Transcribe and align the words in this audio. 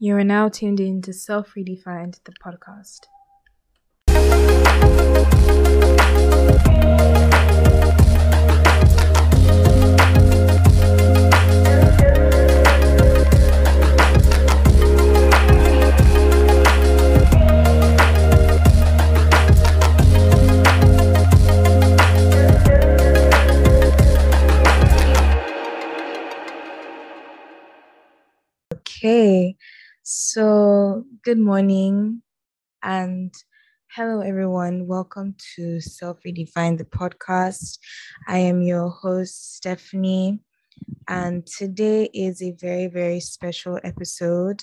You 0.00 0.14
are 0.14 0.22
now 0.22 0.48
tuned 0.48 0.78
in 0.78 1.02
to 1.02 1.12
Self 1.12 1.54
Redefined, 1.54 2.20
the 2.22 2.30
podcast. 2.32 3.06
So 30.10 31.04
good 31.22 31.38
morning 31.38 32.22
and 32.82 33.30
hello 33.94 34.22
everyone. 34.22 34.86
Welcome 34.86 35.34
to 35.54 35.82
Self 35.82 36.20
Redefine 36.26 36.78
the 36.78 36.86
podcast. 36.86 37.76
I 38.26 38.38
am 38.38 38.62
your 38.62 38.88
host, 38.88 39.56
Stephanie, 39.56 40.40
and 41.08 41.46
today 41.46 42.08
is 42.14 42.40
a 42.40 42.52
very, 42.52 42.86
very 42.86 43.20
special 43.20 43.78
episode. 43.84 44.62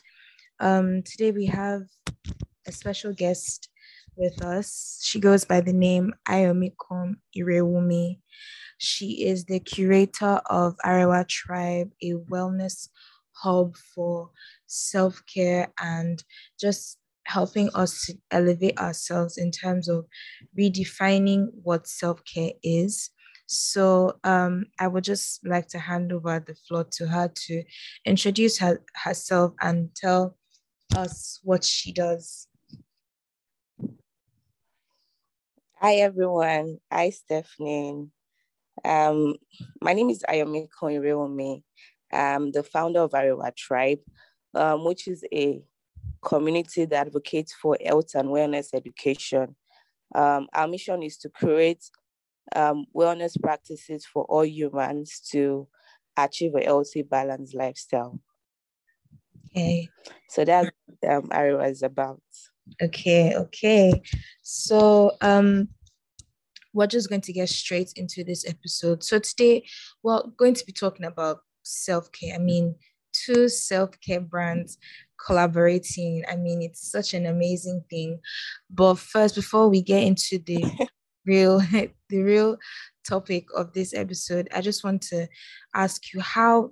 Um, 0.60 1.04
today 1.04 1.30
we 1.30 1.46
have 1.46 1.84
a 2.66 2.72
special 2.72 3.14
guest 3.14 3.70
with 4.16 4.44
us. 4.44 5.00
She 5.06 5.20
goes 5.20 5.46
by 5.46 5.62
the 5.62 5.74
name 5.74 6.16
Ayomikom 6.28 7.18
Irewumi. 7.38 8.18
She 8.80 9.28
is 9.28 9.46
the 9.46 9.60
curator 9.60 10.42
of 10.50 10.76
Arewa 10.84 11.28
Tribe, 11.28 11.92
a 12.02 12.14
wellness 12.14 12.90
hub 13.36 13.76
for 13.78 14.32
self 14.76 15.22
care 15.34 15.72
and 15.82 16.24
just 16.60 16.98
helping 17.26 17.70
us 17.74 18.06
to 18.06 18.14
elevate 18.32 18.78
ourselves 18.80 19.38
in 19.38 19.52
terms 19.52 19.90
of 19.90 20.06
redefining 20.58 21.48
what 21.64 21.88
self 21.88 22.22
care 22.26 22.52
is. 22.64 23.10
So 23.48 24.18
um, 24.24 24.66
I 24.80 24.88
would 24.88 25.04
just 25.04 25.46
like 25.46 25.68
to 25.70 25.80
hand 25.80 26.12
over 26.12 26.44
the 26.46 26.56
floor 26.56 26.86
to 26.94 27.08
her 27.08 27.32
to 27.48 27.64
introduce 28.06 28.58
her, 28.60 28.82
herself 29.04 29.54
and 29.62 29.90
tell 29.96 30.36
us 30.96 31.40
what 31.44 31.64
she 31.64 31.92
does. 31.92 32.48
Hi 35.76 35.96
everyone. 35.96 36.78
Hi 36.92 37.12
Stephanie. 37.12 38.08
Um, 38.84 39.36
my 39.82 39.94
name 39.94 40.10
is 40.10 40.24
Ayomi 40.28 40.68
Koireomi. 40.82 41.64
I'm 42.12 42.52
the 42.52 42.64
founder 42.64 43.02
of 43.02 43.12
Arewa 43.12 43.56
Tribe, 43.56 44.00
um, 44.56 44.84
which 44.86 45.08
is 45.08 45.24
a 45.32 45.62
community 46.24 46.86
that 46.86 47.08
advocates 47.08 47.54
for 47.54 47.78
health 47.86 48.16
and 48.16 48.30
wellness 48.30 48.74
education. 48.74 49.56
Um, 50.14 50.48
our 50.54 50.68
mission 50.68 51.04
is 51.04 51.18
to 51.18 51.30
create 51.30 51.84
um, 52.56 52.86
wellness 52.96 53.40
practices 53.42 54.06
for 54.06 54.24
all 54.26 54.46
humans 54.46 55.22
to 55.32 55.68
achieve 56.18 56.56
a 56.56 56.64
healthy, 56.64 57.02
balanced 57.02 57.56
lifestyle. 57.56 58.20
Okay. 59.52 59.90
So 60.30 60.46
that's 60.46 60.70
what 60.86 61.16
um, 61.16 61.30
Arewa 61.30 61.70
is 61.70 61.84
about. 61.84 62.22
Okay, 62.82 63.36
okay. 63.36 64.02
So 64.42 65.12
um 65.22 65.70
we're 66.74 66.88
just 66.88 67.08
going 67.08 67.22
to 67.22 67.32
get 67.32 67.48
straight 67.48 67.94
into 67.96 68.24
this 68.24 68.46
episode. 68.46 69.02
So 69.02 69.20
today 69.20 69.66
we're 70.04 70.24
going 70.36 70.56
to 70.56 70.66
be 70.66 70.74
talking 70.74 71.06
about 71.06 71.40
self-care. 71.64 72.36
I 72.36 72.38
mean, 72.38 72.76
two 73.26 73.50
self-care 73.50 74.22
brands 74.22 74.78
collaborating. 75.26 76.24
I 76.30 76.36
mean, 76.36 76.62
it's 76.62 76.92
such 76.92 77.14
an 77.14 77.26
amazing 77.26 77.84
thing. 77.90 78.20
But 78.70 78.96
first, 78.96 79.36
before 79.36 79.70
we 79.70 79.82
get 79.82 80.04
into 80.04 80.40
the 80.40 80.66
real 81.26 81.60
the 82.10 82.22
real 82.22 82.58
topic 83.08 83.46
of 83.56 83.74
this 83.74 83.94
episode, 83.94 84.48
I 84.54 84.62
just 84.62 84.84
want 84.84 85.02
to 85.04 85.28
ask 85.74 86.14
you 86.14 86.20
how 86.22 86.72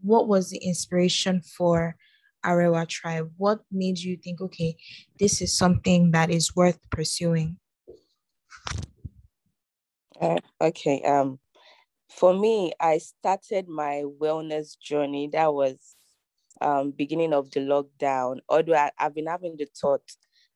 what 0.00 0.28
was 0.28 0.50
the 0.50 0.58
inspiration 0.58 1.42
for 1.42 1.96
Arewa 2.44 2.88
Tribe? 2.88 3.30
What 3.36 3.60
made 3.70 3.98
you 3.98 4.16
think, 4.16 4.40
okay, 4.40 4.76
this 5.18 5.42
is 5.42 5.56
something 5.56 6.12
that 6.12 6.30
is 6.30 6.54
worth 6.54 6.78
pursuing? 6.90 7.58
Uh, 10.20 10.38
okay. 10.60 11.02
Um, 11.02 11.38
for 12.08 12.34
me, 12.34 12.72
I 12.80 12.98
started 12.98 13.68
my 13.68 14.04
wellness 14.20 14.78
journey. 14.78 15.28
That 15.32 15.52
was 15.52 15.76
um 16.60 16.90
beginning 16.90 17.32
of 17.32 17.50
the 17.50 17.60
lockdown. 17.60 18.38
Although 18.48 18.74
I, 18.74 18.90
have 18.96 19.14
been 19.14 19.26
having 19.26 19.56
the 19.56 19.66
thought 19.80 20.02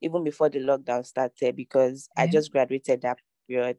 even 0.01 0.25
before 0.25 0.49
the 0.49 0.59
lockdown 0.59 1.07
started 1.07 1.55
because 1.55 2.09
I 2.17 2.27
just 2.27 2.51
graduated 2.51 3.03
that 3.03 3.19
period. 3.49 3.79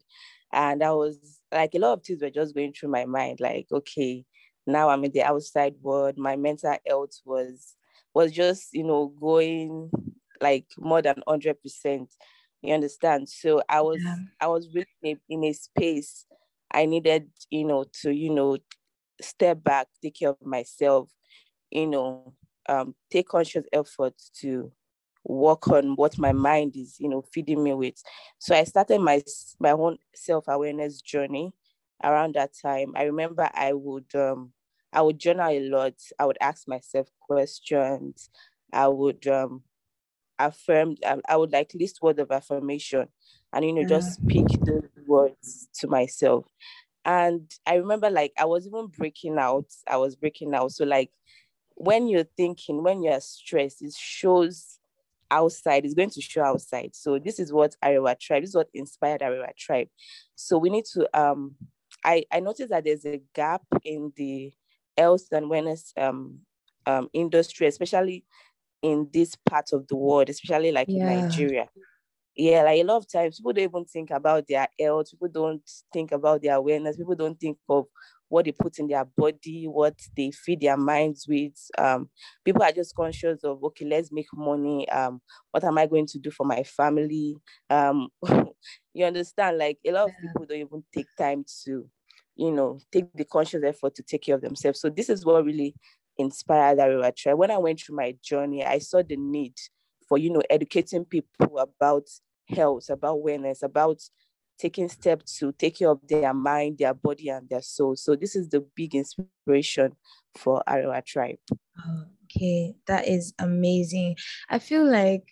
And 0.52 0.84
I 0.84 0.92
was 0.92 1.40
like 1.52 1.76
a 1.76 1.80
lot 1.80 1.94
of 1.94 2.04
things 2.04 2.22
were 2.22 2.30
just 2.30 2.56
going 2.56 2.74
through 2.74 2.90
my 2.90 3.06
mind, 3.06 3.40
like, 3.40 3.68
okay, 3.72 4.24
now 4.66 4.90
I'm 4.90 5.04
in 5.04 5.12
the 5.12 5.24
outside 5.24 5.76
world. 5.82 6.18
My 6.18 6.36
mental 6.36 6.78
health 6.88 7.20
was 7.26 7.76
was 8.14 8.32
just, 8.32 8.70
you 8.74 8.84
know, 8.84 9.14
going 9.20 9.90
like 10.40 10.68
more 10.78 11.02
than 11.02 11.22
100%. 11.28 12.08
You 12.62 12.74
understand? 12.74 13.28
So 13.28 13.62
I 13.68 13.82
was 13.82 14.02
yeah. 14.02 14.16
I 14.40 14.48
was 14.48 14.70
really 14.74 14.88
in 15.02 15.18
a, 15.18 15.34
in 15.34 15.44
a 15.44 15.54
space 15.54 16.26
I 16.74 16.86
needed, 16.86 17.30
you 17.50 17.66
know, 17.66 17.86
to, 18.02 18.12
you 18.12 18.30
know, 18.34 18.58
step 19.22 19.64
back, 19.64 19.88
take 20.02 20.16
care 20.20 20.30
of 20.30 20.42
myself, 20.46 21.10
you 21.72 21.88
know, 21.88 22.34
um, 22.70 22.96
take 23.12 23.28
conscious 23.30 23.66
effort 23.74 24.14
to 24.42 24.72
work 25.26 25.68
on 25.70 25.96
what 25.96 26.18
my 26.18 26.32
mind 26.34 26.76
is, 26.76 26.98
you 27.00 27.10
know, 27.10 27.24
feeding 27.34 27.64
me 27.64 27.74
with. 27.74 27.96
So 28.40 28.56
I 28.56 28.64
started 28.66 29.00
my 29.00 29.22
my 29.60 29.72
own 29.72 29.98
self-awareness 30.14 31.02
journey 31.02 31.54
around 32.04 32.36
that 32.36 32.52
time. 32.62 32.94
I 32.96 33.04
remember 33.04 33.50
I 33.54 33.74
would 33.74 34.14
um 34.16 34.52
I 34.92 35.02
would 35.02 35.20
journal 35.20 35.50
a 35.50 35.60
lot. 35.70 35.94
I 36.20 36.26
would 36.26 36.38
ask 36.42 36.68
myself 36.68 37.08
questions. 37.22 38.30
I 38.72 38.88
would 38.88 39.26
um 39.28 39.64
affirm 40.40 40.96
um, 41.06 41.22
I 41.28 41.38
would 41.38 41.52
like 41.52 41.72
list 41.76 42.00
words 42.02 42.20
of 42.20 42.32
affirmation 42.32 43.08
and 43.54 43.66
you 43.66 43.74
know 43.74 43.86
just 43.86 44.16
speak 44.16 44.48
those 44.66 44.90
words 45.06 45.68
to 45.80 45.88
myself. 45.88 46.46
And 47.06 47.52
i 47.66 47.76
remember 47.76 48.10
like 48.10 48.32
i 48.38 48.46
was 48.46 48.66
even 48.66 48.88
breaking 48.88 49.38
out. 49.38 49.66
I 49.88 49.98
was 49.98 50.16
breaking 50.16 50.54
out. 50.54 50.72
So 50.72 50.86
like 50.86 51.12
when 51.76 52.08
you're 52.08 52.28
thinking 52.38 52.84
when 52.84 53.04
you're 53.04 53.20
stressed 53.20 53.82
it 53.82 53.94
shows 53.94 54.80
outside. 55.32 55.84
It's 55.84 55.96
going 55.96 56.12
to 56.12 56.22
show 56.22 56.44
outside. 56.44 56.92
So 56.94 57.18
this 57.18 57.40
is 57.40 57.52
what 57.52 57.76
Arewa 57.84 58.20
tribe 58.20 58.44
this 58.44 58.52
is 58.52 58.56
what 58.56 58.70
inspired 58.74 59.22
Arewa 59.22 59.56
tribe. 59.58 59.88
So 60.36 60.58
we 60.58 60.70
need 60.70 60.86
to 60.94 61.08
um 61.20 61.56
i 62.04 62.24
i 62.32 62.40
noticed 62.40 62.70
that 62.70 62.84
there's 62.84 63.06
a 63.06 63.22
gap 63.34 63.62
in 63.84 64.12
the 64.16 64.54
health 64.98 65.28
and 65.32 65.48
wellness 65.48 65.98
um, 65.98 66.40
um 66.86 67.10
industry 67.14 67.68
especially 67.68 68.24
in 68.82 69.08
this 69.14 69.36
part 69.36 69.72
of 69.74 69.88
the 69.88 69.96
world 69.96 70.30
especially 70.30 70.72
like 70.72 70.88
yeah. 70.90 71.10
in 71.10 71.22
nigeria 71.22 71.68
yeah, 72.36 72.64
like 72.64 72.80
a 72.80 72.84
lot 72.84 72.98
of 72.98 73.12
times 73.12 73.38
people 73.38 73.54
don't 73.54 73.64
even 73.64 73.86
think 73.86 74.12
about 74.12 74.48
their 74.48 74.68
health, 74.80 75.12
people 75.12 75.30
don't 75.30 75.70
think 75.92 76.12
about 76.12 76.42
their 76.42 76.56
awareness, 76.56 76.98
people 76.98 77.16
don't 77.16 77.40
think 77.40 77.58
of 77.70 77.86
what 78.30 78.46
they 78.46 78.52
put 78.52 78.80
in 78.80 78.88
their 78.88 79.06
body, 79.06 79.66
what 79.66 79.96
they 80.18 80.32
feed 80.32 80.62
their 80.62 80.78
minds 80.78 81.28
with. 81.28 81.54
Um, 81.78 82.10
people 82.44 82.64
are 82.64 82.72
just 82.72 82.96
conscious 82.96 83.44
of 83.44 83.64
okay, 83.64 83.86
let's 83.86 84.12
make 84.12 84.26
money. 84.34 84.90
Um, 84.90 85.22
what 85.52 85.64
am 85.64 85.78
I 85.78 85.86
going 85.86 86.08
to 86.08 86.20
do 86.20 86.32
for 86.32 86.46
my 86.46 86.64
family? 86.64 87.36
Um, 87.70 88.08
you 88.94 89.06
understand? 89.06 89.60
Like 89.60 89.78
a 89.86 89.92
lot 89.92 90.06
of 90.06 90.16
people 90.20 90.46
don't 90.48 90.58
even 90.58 90.84
take 90.94 91.06
time 91.16 91.46
to, 91.66 91.88
you 92.36 92.52
know, 92.52 92.80
take 92.92 93.14
the 93.14 93.26
conscious 93.26 93.64
effort 93.64 93.94
to 93.96 94.04
take 94.04 94.24
care 94.24 94.36
of 94.36 94.42
themselves. 94.42 94.82
So 94.82 94.90
this 94.90 95.10
is 95.10 95.24
what 95.24 95.46
really 95.46 95.76
inspired 96.18 96.80
Arewa 96.80 97.16
Tribe. 97.16 97.38
When 97.38 97.52
I 97.52 97.60
went 97.60 97.80
through 97.80 97.98
my 97.98 98.16
journey, 98.24 98.66
I 98.66 98.80
saw 98.80 99.04
the 99.04 99.18
need 99.18 99.54
for 100.08 100.18
you 100.18 100.32
know 100.32 100.44
educating 100.50 101.06
people 101.06 101.60
about 101.60 102.08
health 102.50 102.90
about 102.90 103.18
wellness 103.18 103.64
about 103.64 104.02
taking 104.60 104.88
steps 104.88 105.38
to 105.40 105.52
take 105.54 105.78
care 105.80 105.90
of 105.90 106.00
their 106.08 106.34
mind 106.34 106.78
their 106.78 106.94
body 106.94 107.30
and 107.30 107.50
their 107.50 107.62
soul. 107.62 107.96
So 107.96 108.16
this 108.16 108.36
is 108.36 108.50
the 108.50 108.66
big 108.76 108.96
inspiration 108.96 109.94
for 110.38 110.64
Arewa 110.68 111.04
tribe. 111.06 111.38
Okay 112.26 112.76
that 112.88 113.08
is 113.08 113.34
amazing. 113.40 114.16
I 114.50 114.60
feel 114.60 114.90
like 114.90 115.24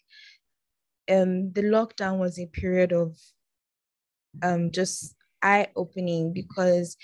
um 1.10 1.52
the 1.54 1.62
lockdown 1.64 2.20
was 2.20 2.40
a 2.40 2.46
period 2.48 2.94
of 2.94 3.16
um 4.44 4.72
just 4.72 5.16
eye 5.42 5.68
opening 5.76 6.32
because 6.34 6.98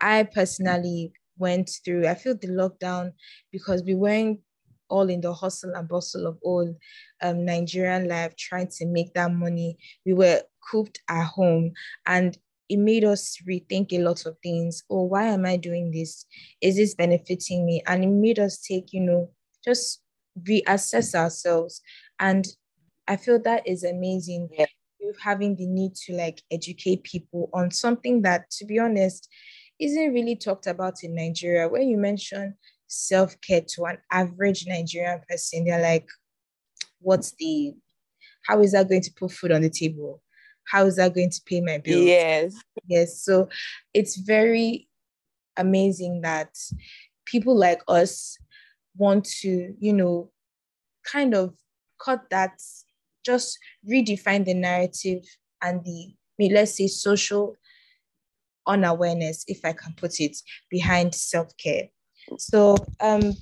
i 0.00 0.22
personally 0.22 1.12
went 1.38 1.70
through 1.84 2.06
i 2.06 2.14
feel 2.14 2.36
the 2.36 2.48
lockdown 2.48 3.12
because 3.50 3.82
we 3.82 3.94
weren't 3.94 4.38
all 4.90 5.08
in 5.08 5.20
the 5.20 5.32
hustle 5.32 5.72
and 5.74 5.88
bustle 5.88 6.26
of 6.26 6.38
all 6.42 6.76
um, 7.22 7.44
Nigerian 7.44 8.08
life, 8.08 8.36
trying 8.36 8.68
to 8.78 8.86
make 8.86 9.14
that 9.14 9.32
money. 9.32 9.78
We 10.04 10.12
were 10.14 10.42
cooped 10.70 11.00
at 11.08 11.24
home 11.24 11.72
and 12.06 12.36
it 12.68 12.78
made 12.78 13.04
us 13.04 13.38
rethink 13.48 13.92
a 13.92 13.98
lot 13.98 14.26
of 14.26 14.36
things. 14.42 14.84
Oh, 14.88 15.02
why 15.02 15.24
am 15.26 15.44
I 15.44 15.56
doing 15.56 15.90
this? 15.90 16.24
Is 16.60 16.76
this 16.76 16.94
benefiting 16.94 17.66
me? 17.66 17.82
And 17.86 18.04
it 18.04 18.08
made 18.08 18.38
us 18.38 18.60
take, 18.60 18.92
you 18.92 19.00
know, 19.00 19.30
just 19.64 20.02
reassess 20.42 21.14
ourselves. 21.14 21.82
And 22.20 22.46
I 23.08 23.16
feel 23.16 23.40
that 23.42 23.66
is 23.66 23.82
amazing. 23.82 24.50
Yeah. 24.52 24.66
Having 25.20 25.56
the 25.56 25.66
need 25.66 25.96
to 26.06 26.14
like 26.14 26.42
educate 26.52 27.02
people 27.02 27.50
on 27.52 27.72
something 27.72 28.22
that, 28.22 28.48
to 28.52 28.64
be 28.64 28.78
honest, 28.78 29.28
isn't 29.80 30.12
really 30.12 30.36
talked 30.36 30.68
about 30.68 31.02
in 31.02 31.16
Nigeria. 31.16 31.68
When 31.68 31.88
you 31.88 31.96
mention 31.96 32.54
self 32.90 33.40
care 33.40 33.60
to 33.60 33.84
an 33.84 33.98
average 34.10 34.66
Nigerian 34.66 35.20
person, 35.28 35.64
they're 35.64 35.80
like, 35.80 36.08
what's 37.00 37.32
the, 37.38 37.74
how 38.46 38.60
is 38.60 38.72
that 38.72 38.88
going 38.88 39.02
to 39.02 39.12
put 39.12 39.32
food 39.32 39.52
on 39.52 39.62
the 39.62 39.70
table? 39.70 40.22
How 40.70 40.84
is 40.86 40.96
that 40.96 41.14
going 41.14 41.30
to 41.30 41.40
pay 41.46 41.60
my 41.60 41.78
bills? 41.78 42.04
Yes. 42.04 42.54
Yes. 42.86 43.22
So 43.22 43.48
it's 43.94 44.16
very 44.16 44.88
amazing 45.56 46.22
that 46.22 46.56
people 47.26 47.56
like 47.56 47.80
us 47.88 48.36
want 48.96 49.24
to, 49.24 49.74
you 49.78 49.92
know, 49.92 50.30
kind 51.04 51.34
of 51.34 51.54
cut 52.02 52.28
that, 52.30 52.60
just 53.24 53.58
redefine 53.88 54.44
the 54.44 54.54
narrative 54.54 55.22
and 55.62 55.84
the, 55.84 56.14
let's 56.50 56.76
say, 56.76 56.86
social 56.86 57.56
unawareness, 58.66 59.44
if 59.46 59.64
I 59.64 59.72
can 59.72 59.92
put 59.94 60.20
it, 60.20 60.36
behind 60.70 61.14
self 61.14 61.56
care. 61.56 61.88
So, 62.38 62.76
um, 63.00 63.34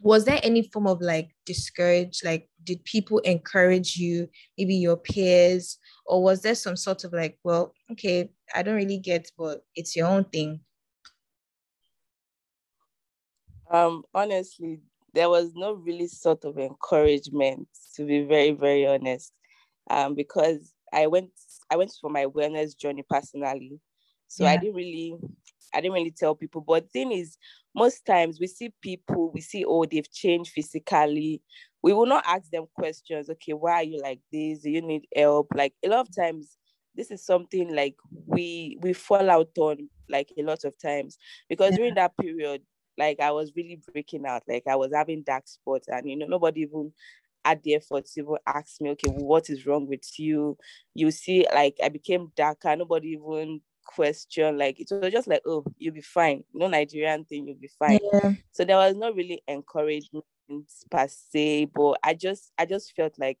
was 0.00 0.24
there 0.24 0.40
any 0.42 0.68
form 0.68 0.86
of 0.86 1.00
like 1.00 1.30
discourage? 1.44 2.20
Like, 2.24 2.48
did 2.64 2.84
people 2.84 3.18
encourage 3.18 3.96
you, 3.96 4.28
maybe 4.58 4.74
your 4.74 4.96
peers, 4.96 5.78
or 6.06 6.22
was 6.22 6.42
there 6.42 6.54
some 6.54 6.76
sort 6.76 7.04
of 7.04 7.12
like, 7.12 7.38
well, 7.44 7.74
okay, 7.92 8.30
I 8.54 8.62
don't 8.62 8.76
really 8.76 8.98
get, 8.98 9.30
but 9.38 9.62
it's 9.74 9.96
your 9.96 10.08
own 10.08 10.24
thing? 10.24 10.60
Um, 13.70 14.04
honestly, 14.14 14.80
there 15.14 15.28
was 15.28 15.54
no 15.54 15.72
really 15.72 16.06
sort 16.08 16.44
of 16.44 16.58
encouragement, 16.58 17.68
to 17.94 18.04
be 18.04 18.22
very, 18.22 18.52
very 18.52 18.86
honest. 18.86 19.32
Um, 19.88 20.14
because 20.14 20.72
I 20.92 21.06
went 21.06 21.30
I 21.70 21.76
went 21.76 21.92
for 22.00 22.10
my 22.10 22.26
wellness 22.26 22.76
journey 22.76 23.04
personally. 23.08 23.80
So 24.28 24.44
yeah. 24.44 24.52
I 24.52 24.56
didn't 24.56 24.74
really 24.74 25.16
I 25.74 25.80
didn't 25.80 25.94
really 25.94 26.14
tell 26.16 26.34
people. 26.34 26.60
But 26.60 26.90
thing 26.90 27.12
is, 27.12 27.36
most 27.74 28.06
times 28.06 28.38
we 28.40 28.46
see 28.46 28.72
people, 28.82 29.30
we 29.32 29.40
see, 29.40 29.64
oh, 29.64 29.84
they've 29.84 30.10
changed 30.10 30.52
physically. 30.52 31.42
We 31.82 31.92
will 31.92 32.06
not 32.06 32.24
ask 32.26 32.50
them 32.50 32.66
questions. 32.74 33.30
Okay, 33.30 33.52
why 33.52 33.72
are 33.72 33.82
you 33.82 34.00
like 34.02 34.20
this? 34.32 34.60
Do 34.60 34.70
you 34.70 34.82
need 34.82 35.06
help? 35.14 35.48
Like 35.54 35.74
a 35.84 35.88
lot 35.88 36.00
of 36.00 36.14
times, 36.14 36.56
this 36.94 37.10
is 37.10 37.24
something 37.24 37.74
like 37.74 37.94
we 38.26 38.78
we 38.80 38.94
fall 38.94 39.28
out 39.28 39.50
on 39.58 39.88
like 40.08 40.32
a 40.38 40.42
lot 40.42 40.64
of 40.64 40.78
times 40.78 41.18
because 41.48 41.72
yeah. 41.72 41.76
during 41.76 41.94
that 41.96 42.16
period, 42.18 42.62
like 42.96 43.20
I 43.20 43.30
was 43.32 43.52
really 43.54 43.80
breaking 43.92 44.26
out. 44.26 44.42
Like 44.48 44.64
I 44.66 44.76
was 44.76 44.92
having 44.94 45.22
dark 45.22 45.46
spots, 45.46 45.88
and 45.88 46.08
you 46.08 46.16
know 46.16 46.26
nobody 46.26 46.62
even 46.62 46.92
had 47.44 47.62
the 47.62 47.74
effort 47.74 48.06
to 48.06 48.20
even 48.20 48.36
ask 48.46 48.80
me, 48.80 48.90
okay, 48.90 49.10
what 49.10 49.48
is 49.48 49.66
wrong 49.66 49.86
with 49.86 50.18
you? 50.18 50.58
You 50.94 51.10
see, 51.10 51.46
like 51.54 51.76
I 51.82 51.88
became 51.88 52.32
darker. 52.36 52.74
Nobody 52.74 53.10
even 53.10 53.60
question. 53.86 54.58
Like 54.58 54.80
it 54.80 54.88
was 54.90 55.12
just 55.12 55.28
like, 55.28 55.42
oh, 55.46 55.64
you'll 55.78 55.94
be 55.94 56.00
fine. 56.00 56.44
No 56.52 56.68
Nigerian 56.68 57.24
thing, 57.24 57.46
you'll 57.46 57.56
be 57.56 57.70
fine. 57.78 57.98
Yeah. 58.12 58.32
So 58.52 58.64
there 58.64 58.76
was 58.76 58.94
no 58.94 59.12
really 59.12 59.42
encouragement 59.48 60.24
per 60.90 61.06
se, 61.08 61.66
but 61.74 61.98
I 62.02 62.14
just 62.14 62.52
I 62.58 62.66
just 62.66 62.94
felt 62.94 63.14
like 63.18 63.38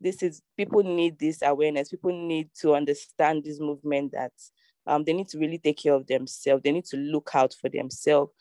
this 0.00 0.22
is 0.22 0.42
people 0.56 0.82
need 0.82 1.18
this 1.18 1.42
awareness. 1.42 1.88
People 1.88 2.12
need 2.12 2.50
to 2.60 2.74
understand 2.74 3.44
this 3.44 3.60
movement 3.60 4.12
that 4.12 4.32
um, 4.86 5.04
they 5.04 5.12
need 5.12 5.28
to 5.28 5.38
really 5.38 5.58
take 5.58 5.82
care 5.82 5.94
of 5.94 6.06
themselves. 6.06 6.62
They 6.62 6.72
need 6.72 6.86
to 6.86 6.96
look 6.96 7.30
out 7.34 7.54
for 7.60 7.68
themselves 7.68 8.32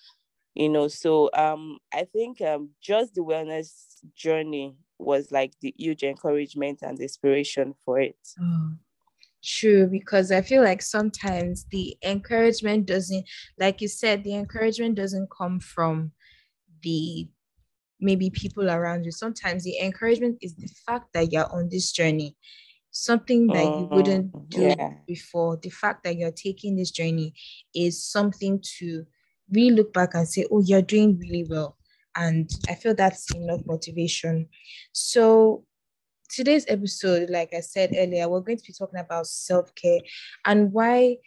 you 0.58 0.70
know 0.70 0.88
so 0.88 1.30
um 1.34 1.78
i 1.94 2.04
think 2.04 2.42
um 2.42 2.70
just 2.82 3.14
the 3.14 3.22
wellness 3.22 4.02
journey 4.16 4.76
was 4.98 5.32
like 5.32 5.54
the 5.62 5.74
huge 5.78 6.02
encouragement 6.02 6.80
and 6.82 7.00
inspiration 7.00 7.76
for 7.86 8.00
it 8.00 8.18
oh, 8.42 8.72
true 9.44 9.88
because 9.88 10.32
i 10.32 10.42
feel 10.42 10.64
like 10.64 10.82
sometimes 10.82 11.66
the 11.72 11.96
encouragement 12.04 12.86
doesn't 12.86 13.26
like 13.60 13.82
you 13.82 13.88
said 13.88 14.24
the 14.24 14.36
encouragement 14.36 14.96
doesn't 14.96 15.30
come 15.36 15.60
from 15.60 16.12
the 16.84 17.28
maybe 18.00 18.30
people 18.30 18.70
around 18.70 19.06
you 19.06 19.12
sometimes 19.12 19.64
the 19.64 19.80
encouragement 19.80 20.38
is 20.42 20.56
the 20.56 20.70
fact 20.86 21.12
that 21.14 21.32
you're 21.32 21.52
on 21.54 21.70
this 21.70 21.92
journey 21.92 22.36
something 22.92 23.48
that 23.48 23.64
you 23.64 23.88
wouldn't 23.92 24.32
mm, 24.32 24.50
do 24.50 24.62
yeah. 24.62 24.94
before 25.06 25.58
the 25.62 25.70
fact 25.70 26.04
that 26.04 26.18
you're 26.18 26.32
taking 26.32 26.76
this 26.76 26.92
journey 26.92 27.34
is 27.76 28.04
something 28.04 28.60
to 28.80 29.06
really 29.52 29.72
look 29.72 29.94
back 29.94 30.14
and 30.14 30.28
say, 30.28 30.46
oh, 30.52 30.62
you're 30.62 30.82
doing 30.82 31.18
really 31.20 31.46
well. 31.50 31.78
And 32.16 32.50
I 32.68 32.76
feel 32.76 32.96
that's 32.96 33.34
enough 33.36 33.62
motivation. 33.66 34.50
So, 34.92 35.66
today's 36.30 36.66
episode, 36.68 37.30
like 37.30 37.54
I 37.56 37.62
said 37.62 37.94
earlier, 37.96 38.28
we're 38.28 38.42
going 38.42 38.58
to 38.58 38.64
be 38.68 38.74
talking 38.74 39.00
about 39.00 39.28
self 39.28 39.74
care 39.76 40.00
and 40.46 40.72
why 40.72 41.18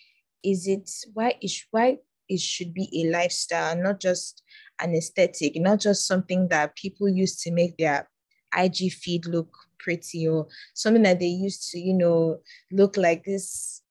is 0.42 0.66
it, 0.66 0.90
why 1.12 1.34
is, 1.42 1.64
why 1.70 1.98
it 2.28 2.40
should 2.40 2.72
be 2.72 2.88
a 2.94 3.10
lifestyle, 3.10 3.76
not 3.76 4.00
just 4.00 4.42
an 4.80 4.94
aesthetic, 4.94 5.56
not 5.56 5.80
just 5.80 6.06
something 6.06 6.48
that 6.48 6.76
people 6.76 7.08
use 7.08 7.40
to 7.42 7.50
make 7.50 7.76
their 7.76 8.08
IG 8.56 8.92
feed 8.92 9.26
look 9.26 9.54
pretty 9.78 10.28
or 10.28 10.46
something 10.74 11.02
that 11.02 11.20
they 11.20 11.26
used 11.26 11.70
to, 11.70 11.78
you 11.78 11.94
know, 11.94 12.38
look 12.70 12.96
like 12.96 13.24
this, 13.24 13.82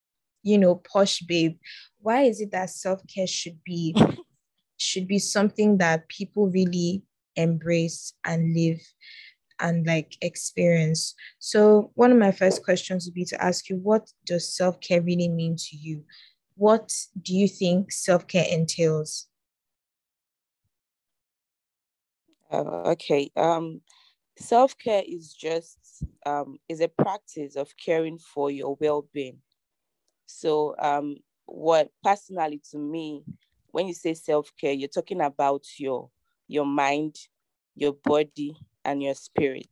you 0.44 0.58
know, 0.58 0.76
posh 0.76 1.20
babe, 1.20 1.58
why 2.00 2.22
is 2.24 2.42
it 2.42 2.52
that 2.52 2.70
self-care 2.70 3.28
should 3.28 3.60
be 3.64 3.96
should 4.78 5.08
be 5.08 5.20
something 5.20 5.78
that 5.78 6.08
people 6.08 6.50
really 6.50 7.04
embrace 7.36 8.14
and 8.26 8.54
live 8.54 8.82
and 9.60 9.86
like 9.86 10.18
experience. 10.22 11.16
So 11.40 11.92
one 11.96 12.12
of 12.12 12.18
my 12.18 12.32
first 12.32 12.64
questions 12.64 13.06
would 13.06 13.14
be 13.14 13.26
to 13.26 13.44
ask 13.44 13.70
you 13.70 13.78
what 13.78 14.12
does 14.26 14.56
self-care 14.56 15.02
really 15.02 15.28
mean 15.30 15.56
to 15.58 15.76
you? 15.76 16.04
What 16.56 16.94
do 17.22 17.36
you 17.36 17.48
think 17.48 17.92
self-care 17.92 18.46
entails? 18.50 19.28
Uh, 22.52 22.82
okay 22.92 23.30
um 23.36 23.80
self-care 24.36 25.04
is 25.06 25.34
just 25.34 26.04
um 26.26 26.58
is 26.68 26.82
a 26.82 26.88
practice 26.88 27.56
of 27.56 27.72
caring 27.78 28.18
for 28.18 28.50
your 28.50 28.76
well-being. 28.80 29.38
So 30.26 30.76
um 30.80 31.18
what 31.46 31.90
personally 32.04 32.62
to 32.72 32.78
me, 32.78 33.24
when 33.72 33.88
you 33.88 33.94
say 33.94 34.14
self-care, 34.14 34.74
you're 34.74 34.90
talking 34.90 35.22
about 35.22 35.64
your 35.78 36.10
your 36.48 36.66
mind, 36.66 37.16
your 37.76 37.94
body, 37.94 38.56
and 38.86 39.02
your 39.02 39.16
spirit. 39.16 39.68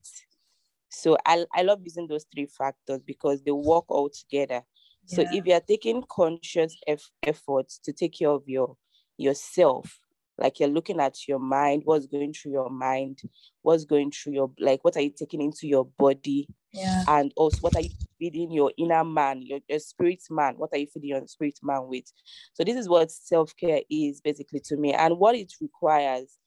So 0.90 1.18
I, 1.26 1.45
I 1.54 1.64
love 1.64 1.81
using 1.83 2.07
those 2.07 2.26
three 2.33 2.45
factors 2.45 3.02
because 3.06 3.42
they 3.44 3.52
work 3.52 3.85
all 3.90 4.09
together. 4.09 4.64
Yeah. 5.07 5.16
So 5.16 5.26
if 5.31 5.45
you're 5.45 5.59
taking 5.59 6.04
conscious 6.09 6.76
eff- 6.87 7.11
efforts 7.23 7.80
to 7.80 7.94
take 7.94 8.18
care 8.18 8.30
of 8.30 8.44
your 8.47 8.78
yourself, 9.18 9.99
like 10.37 10.59
you're 10.59 10.69
looking 10.69 10.99
at 10.99 11.28
your 11.28 11.40
mind 11.40 11.81
what's 11.85 12.07
going 12.07 12.33
through 12.33 12.52
your 12.52 12.69
mind 12.69 13.21
what's 13.61 13.85
going 13.85 14.11
through 14.11 14.33
your 14.33 14.52
like 14.59 14.83
what 14.83 14.95
are 14.95 15.02
you 15.02 15.11
taking 15.16 15.42
into 15.42 15.68
your 15.68 15.85
body 15.97 16.47
yeah. 16.73 17.04
and 17.07 17.31
also 17.35 17.57
what 17.59 17.76
are 17.76 17.81
you 17.81 17.90
feeding 18.19 18.52
your 18.52 18.71
inner 18.78 19.04
man 19.04 19.42
your, 19.42 19.59
your 19.68 19.80
spirit 19.80 20.21
man 20.30 20.56
what 20.57 20.69
are 20.73 20.78
you 20.78 20.87
feeding 20.87 21.09
your 21.09 21.28
spirit 21.28 21.57
man 21.64 21.87
with 21.87 22.06
so 22.54 22.64
this 22.64 22.76
is 22.76 22.90
what 22.90 23.11
self-care 23.11 23.81
is 23.90 24.21
basically 24.21 24.59
to 24.59 24.78
me 24.78 24.94
and 24.94 25.18
what 25.18 25.35
it 25.35 25.52
requires 25.61 26.37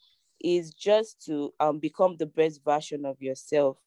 is 0.40 0.72
just 0.72 1.24
to 1.26 1.52
um, 1.60 1.78
become 1.78 2.16
the 2.16 2.26
best 2.26 2.62
version 2.64 3.04
of 3.04 3.20
yourself. 3.20 3.78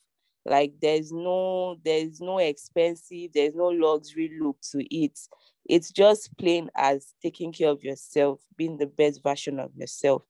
Like 0.46 0.74
there's 0.82 1.12
no 1.12 1.78
there's 1.86 2.20
no 2.20 2.38
expensive 2.40 3.30
there's 3.34 3.56
no 3.56 3.68
luxury 3.68 4.38
look 4.42 4.58
to 4.72 4.84
it. 4.94 5.18
It's 5.66 5.90
just 5.92 6.38
plain 6.38 6.70
as 6.76 7.14
taking 7.22 7.54
care 7.54 7.70
of 7.70 7.82
yourself 7.84 8.42
being 8.58 8.78
the 8.78 8.88
best 8.88 9.24
version 9.24 9.60
of 9.60 9.74
yourself. 9.76 10.24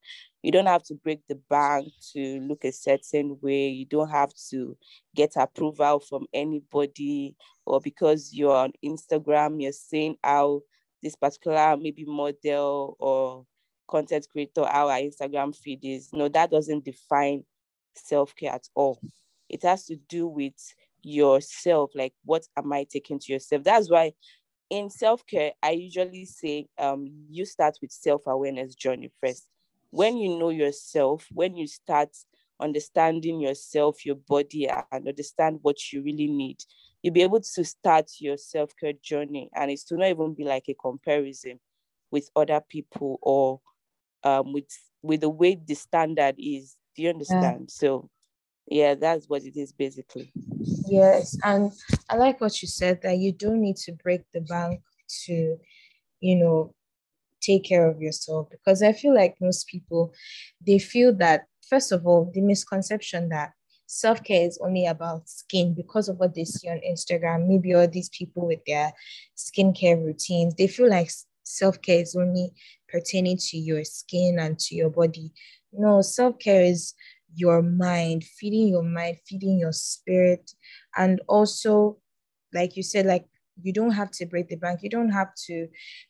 You 0.44 0.52
don't 0.52 0.68
have 0.68 0.84
to 0.84 0.94
break 0.94 1.22
the 1.28 1.40
bank 1.50 1.88
to 2.12 2.40
look 2.42 2.64
a 2.64 2.72
certain 2.72 3.40
way. 3.42 3.70
You 3.70 3.86
don't 3.86 4.10
have 4.10 4.34
to 4.52 4.78
get 5.16 5.34
approval 5.36 6.00
from 6.00 6.28
anybody 6.32 7.36
or 7.66 7.80
because 7.80 8.34
you're 8.34 8.56
on 8.56 8.74
instagram 8.84 9.62
you're 9.62 9.72
saying 9.72 10.18
how 10.24 10.62
this 11.02 11.16
particular 11.16 11.78
maybe 11.78 12.06
model 12.06 12.96
or 13.00 13.46
content 13.88 14.28
creator 14.32 14.64
our 14.64 14.94
instagram 14.94 15.56
feed 15.56 15.80
is 15.84 16.10
no 16.14 16.28
that 16.28 16.52
doesn't 16.52 16.84
define 16.84 17.44
self-care 17.96 18.54
at 18.54 18.68
all. 18.76 19.00
It 19.50 19.64
has 19.64 19.86
to 19.86 19.96
do 19.96 20.28
with 20.28 20.54
yourself 21.02 21.92
like 21.96 22.14
what 22.24 22.48
am 22.58 22.72
i 22.74 22.86
taking 22.90 23.20
to 23.20 23.34
yourself? 23.34 23.64
That's 23.64 23.90
why 23.90 24.14
in 24.70 24.90
self-care 24.90 25.52
i 25.62 25.72
usually 25.72 26.26
say 26.26 26.68
um, 26.80 27.08
you 27.30 27.46
start 27.46 27.78
with 27.82 27.92
self-awareness 27.92 28.76
journey 28.76 29.12
first. 29.22 29.48
When 29.92 30.18
you 30.18 30.38
know 30.38 30.50
yourself 30.50 31.28
when 31.32 31.56
you 31.56 31.68
start 31.68 32.10
understanding 32.60 33.42
yourself 33.42 34.06
your 34.06 34.16
body 34.16 34.70
and 34.70 35.08
understand 35.08 35.60
what 35.62 35.92
you 35.92 36.02
really 36.02 36.28
need 36.28 36.64
you'll 37.02 37.14
be 37.14 37.22
able 37.22 37.42
to 37.42 37.66
start 37.66 38.10
your 38.20 38.38
self-care 38.38 38.94
journey. 39.04 39.50
And 39.54 39.70
it's 39.70 39.84
to 39.86 39.98
not 39.98 40.08
even 40.08 40.34
be 40.34 40.46
like 40.46 40.66
a 40.70 40.74
comparison 40.74 41.60
with 42.12 42.30
other 42.36 42.62
people 42.70 43.20
or 43.22 43.60
um, 44.24 44.54
with 44.54 44.70
with 45.02 45.22
the 45.22 45.30
way 45.30 45.56
the 45.56 45.76
standard 45.76 46.36
is 46.38 46.76
Do 46.96 47.04
you 47.04 47.10
understand? 47.10 47.62
Yeah. 47.62 47.66
So 47.68 48.10
yeah, 48.68 48.96
that's 48.96 49.28
what 49.28 49.44
it 49.44 49.58
is 49.58 49.72
basically. 49.74 50.32
Yes. 50.88 51.38
And 51.44 51.72
I 52.10 52.16
like 52.16 52.40
what 52.40 52.62
you 52.62 52.68
said 52.68 53.02
that 53.02 53.18
you 53.18 53.32
don't 53.34 53.62
need 53.62 53.78
to 53.78 53.92
break 53.92 54.22
the 54.34 54.42
bank 54.42 54.82
to, 55.26 55.58
you 56.22 56.36
know, 56.36 56.74
take 57.42 57.66
care 57.66 57.90
of 57.90 58.02
yourself 58.02 58.50
because 58.50 58.82
I 58.82 58.94
feel 58.94 59.14
like 59.14 59.36
most 59.42 59.68
people 59.68 60.14
they 60.66 60.80
feel 60.80 61.14
that 61.16 61.46
first 61.70 61.92
of 61.92 62.08
all 62.08 62.32
the 62.34 62.40
misconception 62.40 63.30
that 63.30 63.52
self-care 63.86 64.48
is 64.48 64.58
only 64.64 64.86
about 64.88 65.28
skin 65.28 65.74
because 65.74 66.08
of 66.08 66.18
what 66.18 66.34
they 66.36 66.46
see 66.46 66.70
on 66.70 66.80
Instagram 66.90 67.48
maybe 67.48 67.74
all 67.76 67.86
these 67.86 68.08
people 68.10 68.48
with 68.48 68.64
their 68.66 68.94
skincare 69.36 70.02
routines 70.02 70.56
they 70.56 70.68
feel 70.68 70.90
like 70.90 71.10
self-care 71.44 72.00
is 72.00 72.16
only 72.16 72.54
pertaining 72.94 73.38
to 73.38 73.58
your 73.58 73.84
skin 73.84 74.40
and 74.40 74.58
to 74.58 74.76
your 74.76 74.90
body 74.90 75.32
no 75.74 76.02
self-care 76.02 76.64
is 76.64 76.94
your 77.36 77.62
mind 77.62 78.24
feeding 78.24 78.68
your 78.68 78.84
mind 78.84 79.18
feeding 79.28 79.60
your 79.60 79.74
spirit 79.74 80.52
and 80.96 81.20
also 81.28 81.98
like 82.54 82.78
you 82.78 82.84
said 82.84 83.06
like 83.06 83.26
you 83.62 83.74
don't 83.74 83.92
have 83.92 84.12
to 84.12 84.26
break 84.26 84.50
the 84.50 84.56
bank. 84.56 84.82
You 84.82 84.90
don't 84.90 85.12
have 85.12 85.34
to 85.48 85.68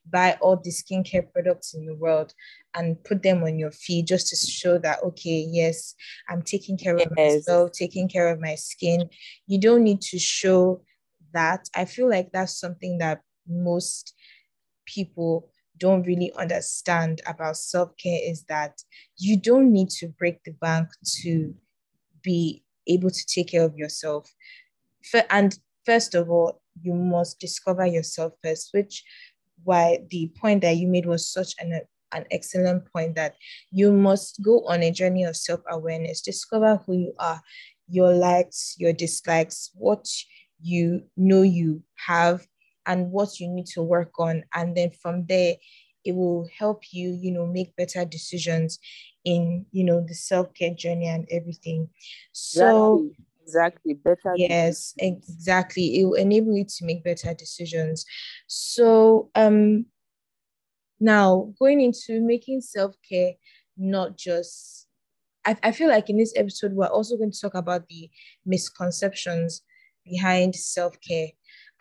buy 0.09 0.37
all 0.41 0.57
the 0.57 0.69
skincare 0.69 1.31
products 1.31 1.73
in 1.73 1.85
the 1.85 1.95
world 1.95 2.33
and 2.73 3.01
put 3.03 3.23
them 3.23 3.43
on 3.43 3.59
your 3.59 3.71
feet 3.71 4.07
just 4.07 4.29
to 4.29 4.35
show 4.35 4.77
that, 4.79 5.03
okay, 5.03 5.45
yes, 5.49 5.95
I'm 6.29 6.41
taking 6.41 6.77
care 6.77 6.95
of 6.95 7.03
yes. 7.17 7.45
myself, 7.45 7.71
taking 7.71 8.07
care 8.07 8.29
of 8.29 8.39
my 8.39 8.55
skin. 8.55 9.09
You 9.47 9.59
don't 9.59 9.83
need 9.83 10.01
to 10.01 10.19
show 10.19 10.81
that. 11.33 11.69
I 11.75 11.85
feel 11.85 12.09
like 12.09 12.31
that's 12.31 12.59
something 12.59 12.99
that 12.99 13.21
most 13.47 14.13
people 14.85 15.51
don't 15.77 16.05
really 16.05 16.31
understand 16.33 17.21
about 17.25 17.57
self-care 17.57 18.19
is 18.23 18.43
that 18.43 18.81
you 19.17 19.37
don't 19.37 19.71
need 19.71 19.89
to 19.89 20.07
break 20.07 20.43
the 20.43 20.51
bank 20.51 20.89
to 21.21 21.53
be 22.21 22.63
able 22.87 23.09
to 23.09 23.25
take 23.25 23.49
care 23.49 23.63
of 23.63 23.75
yourself. 23.75 24.31
And 25.29 25.57
first 25.85 26.15
of 26.15 26.29
all, 26.29 26.61
you 26.81 26.93
must 26.93 27.39
discover 27.39 27.85
yourself 27.85 28.33
first, 28.43 28.69
which 28.73 29.03
why 29.63 29.99
the 30.09 30.31
point 30.39 30.61
that 30.61 30.77
you 30.77 30.87
made 30.87 31.05
was 31.05 31.27
such 31.27 31.53
an 31.59 31.79
an 32.11 32.25
excellent 32.29 32.83
point 32.93 33.15
that 33.15 33.35
you 33.71 33.91
must 33.91 34.39
go 34.43 34.63
on 34.67 34.83
a 34.83 34.91
journey 34.91 35.23
of 35.23 35.35
self-awareness, 35.35 36.21
discover 36.21 36.79
who 36.85 36.93
you 36.93 37.13
are, 37.17 37.41
your 37.89 38.13
likes, 38.13 38.75
your 38.77 38.93
dislikes, 38.93 39.71
what 39.73 40.07
you 40.61 41.03
know 41.17 41.41
you 41.41 41.81
have 42.05 42.45
and 42.85 43.11
what 43.11 43.39
you 43.39 43.47
need 43.47 43.67
to 43.67 43.81
work 43.81 44.19
on. 44.19 44.43
And 44.53 44.75
then 44.75 44.91
from 44.91 45.25
there, 45.27 45.55
it 46.05 46.15
will 46.15 46.49
help 46.57 46.81
you, 46.91 47.17
you 47.21 47.31
know, 47.31 47.45
make 47.45 47.75
better 47.75 48.03
decisions 48.05 48.79
in, 49.23 49.65
you 49.71 49.83
know, 49.83 50.01
the 50.05 50.13
self-care 50.13 50.73
journey 50.73 51.07
and 51.07 51.27
everything. 51.31 51.89
So 52.31 52.95
exactly 52.95 53.23
exactly 53.43 53.93
better 53.93 54.33
yes 54.35 54.93
decisions. 54.93 55.27
exactly 55.29 55.99
it 55.99 56.05
will 56.05 56.13
enable 56.13 56.55
you 56.55 56.65
to 56.65 56.85
make 56.85 57.03
better 57.03 57.33
decisions 57.33 58.05
so 58.47 59.29
um 59.35 59.85
now 60.99 61.53
going 61.59 61.81
into 61.81 62.21
making 62.21 62.61
self-care 62.61 63.33
not 63.77 64.17
just 64.17 64.87
I, 65.45 65.57
I 65.61 65.71
feel 65.73 65.89
like 65.89 66.09
in 66.09 66.17
this 66.17 66.33
episode 66.37 66.73
we're 66.73 66.87
also 66.87 67.17
going 67.17 67.31
to 67.31 67.39
talk 67.39 67.55
about 67.55 67.87
the 67.89 68.09
misconceptions 68.45 69.61
behind 70.05 70.55
self-care 70.55 71.29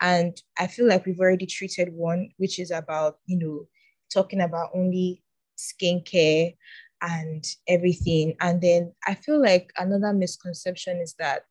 and 0.01 0.41
i 0.59 0.67
feel 0.67 0.87
like 0.87 1.05
we've 1.05 1.19
already 1.19 1.45
treated 1.45 1.89
one 1.93 2.29
which 2.37 2.59
is 2.59 2.71
about 2.71 3.17
you 3.25 3.37
know 3.37 3.67
talking 4.11 4.41
about 4.41 4.69
only 4.73 5.23
skincare 5.57 6.55
and 7.01 7.45
everything 7.67 8.35
and 8.41 8.61
then 8.61 8.91
i 9.07 9.13
feel 9.13 9.41
like 9.41 9.71
another 9.77 10.13
misconception 10.13 10.97
is 10.97 11.15
that 11.19 11.43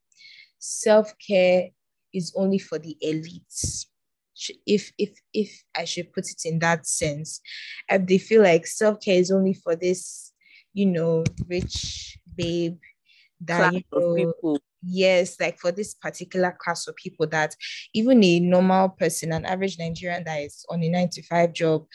self 0.62 1.12
care 1.18 1.70
is 2.14 2.32
only 2.37 2.58
for 2.58 2.78
the 2.78 2.96
elites. 3.04 3.87
If 4.66 4.92
if 4.99 5.11
if 5.32 5.64
I 5.76 5.84
should 5.84 6.12
put 6.12 6.25
it 6.28 6.42
in 6.44 6.58
that 6.61 6.87
sense, 6.87 7.40
if 7.88 8.06
they 8.06 8.18
feel 8.18 8.42
like 8.42 8.66
self 8.66 9.00
care 9.00 9.18
is 9.18 9.30
only 9.30 9.54
for 9.54 9.76
this, 9.76 10.32
you 10.72 10.87
know, 10.87 11.25
rich 11.49 12.18
babe 12.34 12.78
that 13.40 13.72
you 13.72 13.82
know, 13.94 14.34
yes, 14.83 15.39
like 15.41 15.59
for 15.59 15.73
this 15.73 15.95
particular 15.95 16.57
class 16.59 16.87
of 16.89 16.97
people 16.97 17.27
that 17.29 17.55
even 17.95 18.23
a 18.23 18.41
normal 18.41 18.89
person, 18.91 19.33
an 19.33 19.45
average 19.45 19.79
Nigerian 19.79 20.25
that 20.25 20.41
is 20.41 20.65
on 20.69 20.83
a 20.83 20.89
nine 20.89 21.09
to 21.11 21.23
five 21.23 21.53
job, 21.53 21.87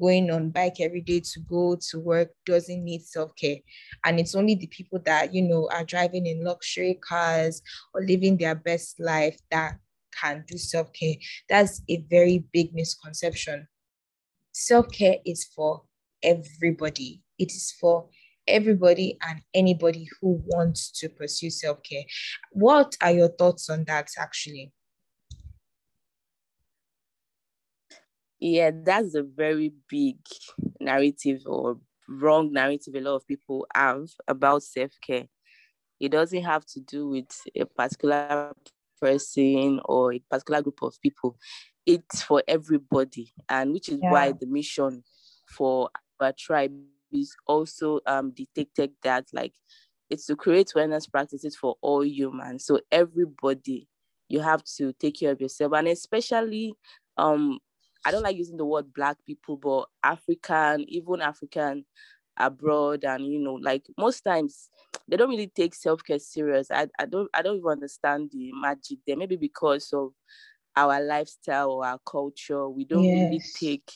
going 0.00 0.30
on 0.30 0.50
bike 0.50 0.80
every 0.80 1.00
day 1.00 1.20
to 1.20 1.40
go 1.40 1.76
to 1.90 2.00
work 2.00 2.30
doesn't 2.44 2.84
need 2.84 3.02
self-care. 3.02 3.58
And 4.04 4.18
it's 4.18 4.34
only 4.34 4.54
the 4.54 4.66
people 4.68 5.00
that, 5.04 5.34
you 5.34 5.42
know, 5.42 5.68
are 5.72 5.84
driving 5.84 6.26
in 6.26 6.44
luxury 6.44 6.98
cars 7.06 7.62
or 7.94 8.02
living 8.02 8.36
their 8.36 8.54
best 8.54 9.00
life 9.00 9.38
that 9.50 9.78
can 10.20 10.44
do 10.46 10.56
self-care. 10.56 11.14
That's 11.48 11.82
a 11.88 12.04
very 12.08 12.44
big 12.52 12.74
misconception. 12.74 13.68
Self-care 14.52 15.16
is 15.24 15.44
for 15.44 15.82
everybody. 16.22 17.22
It 17.38 17.52
is 17.52 17.74
for 17.78 18.08
everybody 18.46 19.18
and 19.26 19.40
anybody 19.54 20.08
who 20.20 20.42
wants 20.46 20.90
to 21.00 21.08
pursue 21.08 21.50
self 21.50 21.82
care. 21.82 22.04
What 22.52 22.96
are 23.00 23.12
your 23.12 23.28
thoughts 23.28 23.68
on 23.70 23.84
that 23.84 24.08
actually? 24.18 24.72
Yeah, 28.38 28.70
that's 28.84 29.14
a 29.14 29.22
very 29.22 29.72
big 29.88 30.18
narrative 30.80 31.42
or 31.46 31.78
wrong 32.08 32.52
narrative 32.52 32.94
a 32.94 33.00
lot 33.00 33.16
of 33.16 33.26
people 33.26 33.66
have 33.74 34.08
about 34.28 34.62
self 34.62 34.92
care. 35.04 35.26
It 35.98 36.10
doesn't 36.12 36.42
have 36.42 36.66
to 36.66 36.80
do 36.80 37.08
with 37.08 37.40
a 37.54 37.64
particular 37.64 38.52
person 39.00 39.80
or 39.84 40.12
a 40.12 40.22
particular 40.30 40.62
group 40.62 40.82
of 40.82 41.00
people. 41.00 41.38
It's 41.86 42.22
for 42.22 42.42
everybody, 42.46 43.32
and 43.48 43.72
which 43.72 43.88
is 43.88 44.00
yeah. 44.02 44.10
why 44.10 44.32
the 44.32 44.46
mission 44.46 45.04
for 45.48 45.88
our 46.20 46.32
tribe 46.36 46.72
is 47.16 47.34
also 47.46 48.00
um, 48.06 48.30
detected 48.32 48.92
that 49.02 49.26
like 49.32 49.52
it's 50.08 50.26
to 50.26 50.36
create 50.36 50.72
wellness 50.76 51.10
practices 51.10 51.56
for 51.56 51.76
all 51.80 52.04
humans. 52.04 52.64
So 52.64 52.80
everybody, 52.92 53.88
you 54.28 54.40
have 54.40 54.62
to 54.76 54.92
take 54.94 55.18
care 55.18 55.32
of 55.32 55.40
yourself, 55.40 55.72
and 55.74 55.88
especially 55.88 56.74
um, 57.16 57.58
I 58.04 58.10
don't 58.12 58.22
like 58.22 58.36
using 58.36 58.56
the 58.56 58.64
word 58.64 58.92
black 58.94 59.16
people, 59.26 59.56
but 59.56 59.88
African, 60.02 60.84
even 60.88 61.20
African 61.20 61.84
abroad, 62.36 63.04
and 63.04 63.26
you 63.26 63.40
know, 63.40 63.54
like 63.54 63.86
most 63.98 64.20
times 64.20 64.68
they 65.08 65.16
don't 65.16 65.30
really 65.30 65.48
take 65.48 65.74
self 65.74 66.02
care 66.04 66.18
serious. 66.18 66.70
I, 66.70 66.86
I 66.98 67.06
don't 67.06 67.28
I 67.34 67.42
don't 67.42 67.56
even 67.56 67.70
understand 67.70 68.30
the 68.32 68.52
magic 68.52 68.98
there. 69.06 69.16
Maybe 69.16 69.36
because 69.36 69.92
of 69.92 70.10
our 70.76 71.02
lifestyle 71.02 71.70
or 71.70 71.86
our 71.86 71.98
culture, 72.06 72.68
we 72.68 72.84
don't 72.84 73.02
yes. 73.02 73.12
really 73.12 73.42
take 73.54 73.90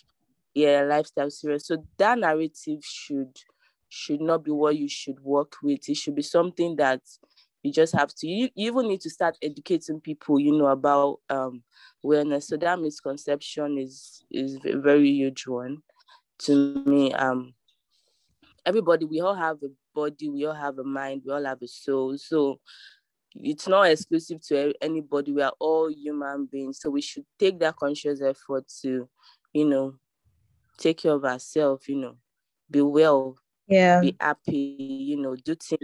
yeah 0.54 0.82
lifestyle 0.82 1.30
series 1.30 1.66
so 1.66 1.84
that 1.98 2.18
narrative 2.18 2.80
should 2.82 3.36
should 3.90 4.20
not 4.20 4.44
be 4.44 4.52
what 4.52 4.76
you 4.76 4.88
should 4.88 5.20
work 5.20 5.54
with. 5.62 5.88
It 5.88 5.96
should 5.96 6.14
be 6.14 6.22
something 6.22 6.76
that 6.76 7.00
you 7.62 7.72
just 7.72 7.92
have 7.94 8.14
to 8.18 8.26
you, 8.26 8.48
you 8.54 8.70
even 8.72 8.88
need 8.88 9.02
to 9.02 9.10
start 9.10 9.36
educating 9.42 10.00
people 10.00 10.40
you 10.40 10.52
know 10.52 10.68
about 10.68 11.18
um 11.28 11.62
wellness. 12.04 12.44
So 12.44 12.56
that 12.56 12.80
misconception 12.80 13.76
is 13.76 14.24
is 14.30 14.58
a 14.64 14.78
very 14.78 15.10
huge 15.10 15.46
one 15.46 15.78
to 16.44 16.82
me. 16.86 17.12
Um 17.12 17.54
everybody 18.64 19.04
we 19.04 19.20
all 19.20 19.34
have 19.34 19.56
a 19.62 19.68
body 19.94 20.28
we 20.28 20.46
all 20.46 20.54
have 20.54 20.78
a 20.78 20.84
mind 20.84 21.22
we 21.26 21.32
all 21.32 21.44
have 21.44 21.60
a 21.60 21.68
soul. 21.68 22.16
So 22.16 22.60
it's 23.34 23.68
not 23.68 23.88
exclusive 23.88 24.40
to 24.48 24.72
anybody. 24.80 25.32
We 25.32 25.42
are 25.42 25.52
all 25.60 25.90
human 25.90 26.48
beings. 26.50 26.80
So 26.80 26.90
we 26.90 27.00
should 27.00 27.24
take 27.38 27.58
that 27.60 27.76
conscious 27.76 28.22
effort 28.22 28.64
to 28.82 29.08
you 29.52 29.64
know 29.64 29.94
take 30.80 30.98
care 30.98 31.12
of 31.12 31.24
ourselves, 31.24 31.88
you 31.88 31.96
know, 31.96 32.16
be 32.70 32.80
well, 32.80 33.36
yeah, 33.68 34.00
be 34.00 34.16
happy, 34.18 34.76
you 35.10 35.16
know, 35.16 35.36
do 35.36 35.54
things 35.54 35.82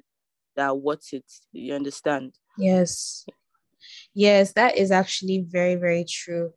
that 0.57 0.69
are 0.69 0.75
worth 0.75 1.13
it. 1.13 1.31
You 1.53 1.75
understand? 1.75 2.35
Yes. 2.59 3.27
Yes, 4.15 4.53
that 4.55 4.77
is 4.77 4.91
actually 4.91 5.45
very, 5.47 5.75
very 5.77 6.05
true. 6.05 6.53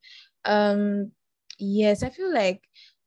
Um, 0.45 1.11
yes, 1.59 2.01
I 2.01 2.09
feel 2.09 2.33
like 2.33 2.63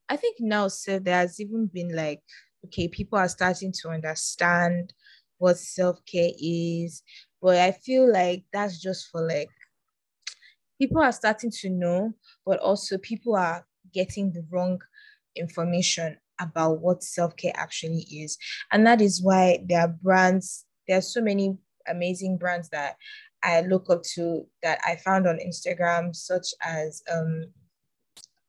I 0.08 0.16
think 0.16 0.36
now 0.40 0.68
so 0.68 0.98
there's 0.98 1.40
even 1.40 1.66
been 1.66 1.96
like, 1.96 2.20
okay, 2.66 2.88
people 2.88 3.18
are 3.18 3.28
starting 3.28 3.72
to 3.80 3.88
understand 3.88 4.92
what 5.38 5.58
self-care 5.58 6.32
is, 6.38 7.02
but 7.40 7.56
I 7.56 7.72
feel 7.72 8.12
like 8.12 8.44
that's 8.52 8.78
just 8.78 9.08
for 9.08 9.26
like 9.26 9.48
people 10.78 11.00
are 11.00 11.12
starting 11.12 11.50
to 11.50 11.70
know, 11.70 12.12
but 12.44 12.60
also 12.60 12.98
people 12.98 13.34
are 13.34 13.66
getting 13.92 14.32
the 14.32 14.44
wrong 14.50 14.80
information 15.36 16.16
about 16.40 16.80
what 16.80 17.02
self-care 17.02 17.52
actually 17.54 18.06
is 18.10 18.38
and 18.72 18.86
that 18.86 19.00
is 19.00 19.22
why 19.22 19.58
there 19.66 19.82
are 19.82 19.96
brands 20.02 20.64
there 20.88 20.98
are 20.98 21.02
so 21.02 21.20
many 21.20 21.56
amazing 21.88 22.36
brands 22.36 22.68
that 22.70 22.96
i 23.42 23.60
look 23.62 23.88
up 23.90 24.02
to 24.02 24.46
that 24.62 24.78
i 24.86 24.96
found 24.96 25.26
on 25.26 25.38
instagram 25.38 26.14
such 26.14 26.48
as 26.62 27.02
um 27.12 27.44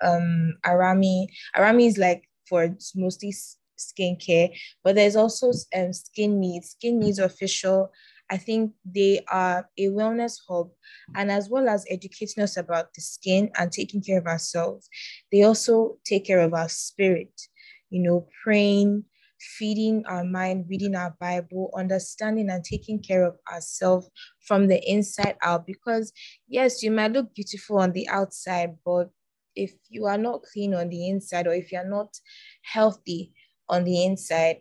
um 0.02 0.54
arami 0.66 1.28
arami 1.56 1.88
is 1.88 1.98
like 1.98 2.24
for 2.48 2.76
mostly 2.96 3.34
skincare, 3.78 4.56
but 4.84 4.96
there's 4.96 5.16
also 5.16 5.52
um, 5.76 5.94
skin 5.94 6.40
needs, 6.40 6.72
skin 6.72 7.00
needs 7.00 7.20
official. 7.20 7.92
I 8.34 8.38
think 8.38 8.74
they 8.84 9.14
are 9.32 9.70
a 9.78 9.86
wellness 9.98 10.36
hub, 10.48 10.70
and 11.16 11.32
as 11.32 11.50
well 11.50 11.68
as 11.70 11.86
educating 11.90 12.44
us 12.44 12.58
about 12.58 12.94
the 12.96 13.02
skin 13.02 13.52
and 13.58 13.72
taking 13.72 14.02
care 14.02 14.20
of 14.20 14.28
ourselves, 14.28 14.90
they 15.32 15.44
also 15.44 15.98
take 16.06 16.26
care 16.26 16.42
of 16.42 16.54
our 16.54 16.70
spirit. 16.70 17.34
You 17.90 18.02
know, 18.02 18.28
praying, 18.44 19.04
feeding 19.58 20.04
our 20.08 20.24
mind, 20.24 20.66
reading 20.70 20.96
our 20.96 21.16
Bible, 21.20 21.72
understanding 21.78 22.50
and 22.50 22.64
taking 22.64 23.00
care 23.10 23.24
of 23.24 23.36
ourselves 23.52 24.10
from 24.48 24.68
the 24.68 24.80
inside 24.90 25.38
out. 25.44 25.68
Because, 25.68 26.12
yes, 26.48 26.82
you 26.82 26.92
might 26.92 27.12
look 27.12 27.36
beautiful 27.36 27.78
on 27.78 27.92
the 27.92 28.08
outside, 28.10 28.72
but 28.84 29.10
if 29.56 29.74
you 29.90 30.06
are 30.06 30.18
not 30.18 30.42
clean 30.52 30.74
on 30.74 30.90
the 30.90 31.08
inside 31.08 31.46
or 31.46 31.54
if 31.54 31.72
you're 31.72 31.88
not 31.88 32.10
healthy 32.64 33.32
on 33.70 33.84
the 33.84 34.04
inside, 34.04 34.58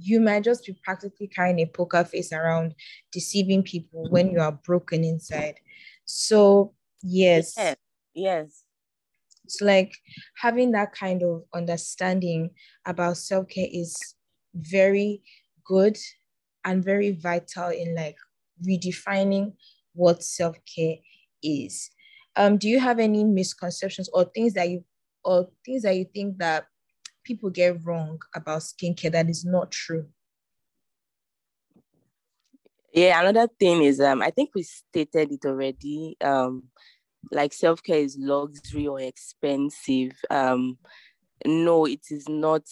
you 0.00 0.20
might 0.20 0.44
just 0.44 0.64
be 0.66 0.76
practically 0.84 1.26
carrying 1.28 1.60
a 1.60 1.66
poker 1.66 2.04
face 2.04 2.32
around, 2.32 2.74
deceiving 3.12 3.62
people 3.62 4.08
when 4.10 4.30
you 4.30 4.40
are 4.40 4.52
broken 4.52 5.04
inside. 5.04 5.54
So, 6.04 6.74
yes. 7.02 7.54
Yes. 7.56 7.76
yes. 8.14 8.64
So, 9.48 9.64
like 9.64 9.94
having 10.36 10.72
that 10.72 10.92
kind 10.92 11.22
of 11.22 11.44
understanding 11.54 12.50
about 12.86 13.16
self 13.16 13.48
care 13.48 13.68
is 13.70 14.14
very 14.54 15.22
good 15.64 15.96
and 16.64 16.84
very 16.84 17.12
vital 17.12 17.70
in 17.70 17.94
like 17.94 18.16
redefining 18.66 19.54
what 19.94 20.22
self 20.22 20.56
care 20.64 20.96
is. 21.42 21.90
Um, 22.36 22.56
do 22.56 22.68
you 22.68 22.78
have 22.78 22.98
any 22.98 23.24
misconceptions 23.24 24.08
or 24.12 24.24
things 24.24 24.54
that 24.54 24.68
you 24.68 24.84
or 25.24 25.48
things 25.64 25.82
that 25.82 25.96
you 25.96 26.06
think 26.14 26.38
that 26.38 26.66
people 27.28 27.50
get 27.50 27.84
wrong 27.86 28.20
about 28.34 28.62
skincare 28.62 29.12
that 29.12 29.30
is 29.30 29.44
not 29.44 29.70
true? 29.70 30.08
Yeah, 32.92 33.20
another 33.20 33.48
thing 33.60 33.82
is 33.82 34.00
um 34.00 34.22
I 34.22 34.30
think 34.30 34.50
we 34.54 34.62
stated 34.62 35.32
it 35.32 35.44
already. 35.46 36.16
Um 36.22 36.64
like 37.32 37.52
self-care 37.52 38.00
is 38.00 38.16
luxury 38.18 38.86
or 38.86 39.00
expensive. 39.00 40.12
Um 40.30 40.78
no, 41.46 41.86
it 41.86 42.06
is 42.10 42.28
not 42.28 42.62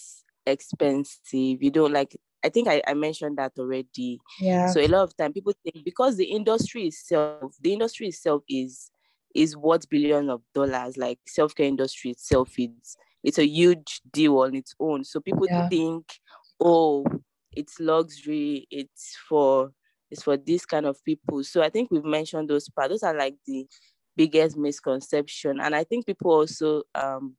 expensive. 0.45 1.61
You 1.63 1.71
don't 1.71 1.93
like 1.93 2.17
I 2.43 2.49
think 2.49 2.67
I, 2.67 2.81
I 2.87 2.93
mentioned 2.93 3.37
that 3.37 3.53
already. 3.59 4.19
Yeah. 4.41 4.67
So 4.73 4.81
a 4.81 4.87
lot 4.87 5.03
of 5.03 5.17
time 5.17 5.33
people 5.33 5.53
think 5.63 5.85
because 5.85 6.17
the 6.17 6.25
industry 6.25 6.87
itself, 6.87 7.55
the 7.61 7.73
industry 7.73 8.07
itself 8.07 8.43
is 8.49 8.91
is 9.35 9.55
worth 9.55 9.89
billions 9.89 10.29
of 10.29 10.41
dollars. 10.53 10.97
Like 10.97 11.19
self-care 11.27 11.67
industry 11.67 12.11
itself, 12.11 12.53
it's 12.57 12.97
it's 13.27 13.37
a 13.37 13.45
huge 13.45 14.01
deal 14.11 14.39
on 14.39 14.55
its 14.55 14.73
own. 14.79 15.03
So 15.03 15.19
people 15.19 15.47
yeah. 15.49 15.67
think, 15.67 16.05
oh, 16.59 17.05
it's 17.51 17.79
luxury, 17.79 18.67
it's 18.71 19.17
for 19.27 19.71
it's 20.09 20.23
for 20.23 20.37
this 20.37 20.65
kind 20.65 20.85
of 20.85 21.03
people. 21.03 21.43
So 21.43 21.61
I 21.61 21.69
think 21.69 21.91
we've 21.91 22.05
mentioned 22.05 22.49
those 22.49 22.69
parts. 22.69 22.89
Those 22.89 23.03
are 23.03 23.17
like 23.17 23.35
the 23.45 23.67
biggest 24.15 24.55
misconception. 24.55 25.59
And 25.59 25.75
I 25.75 25.83
think 25.83 26.05
people 26.05 26.31
also 26.31 26.83
um 26.95 27.35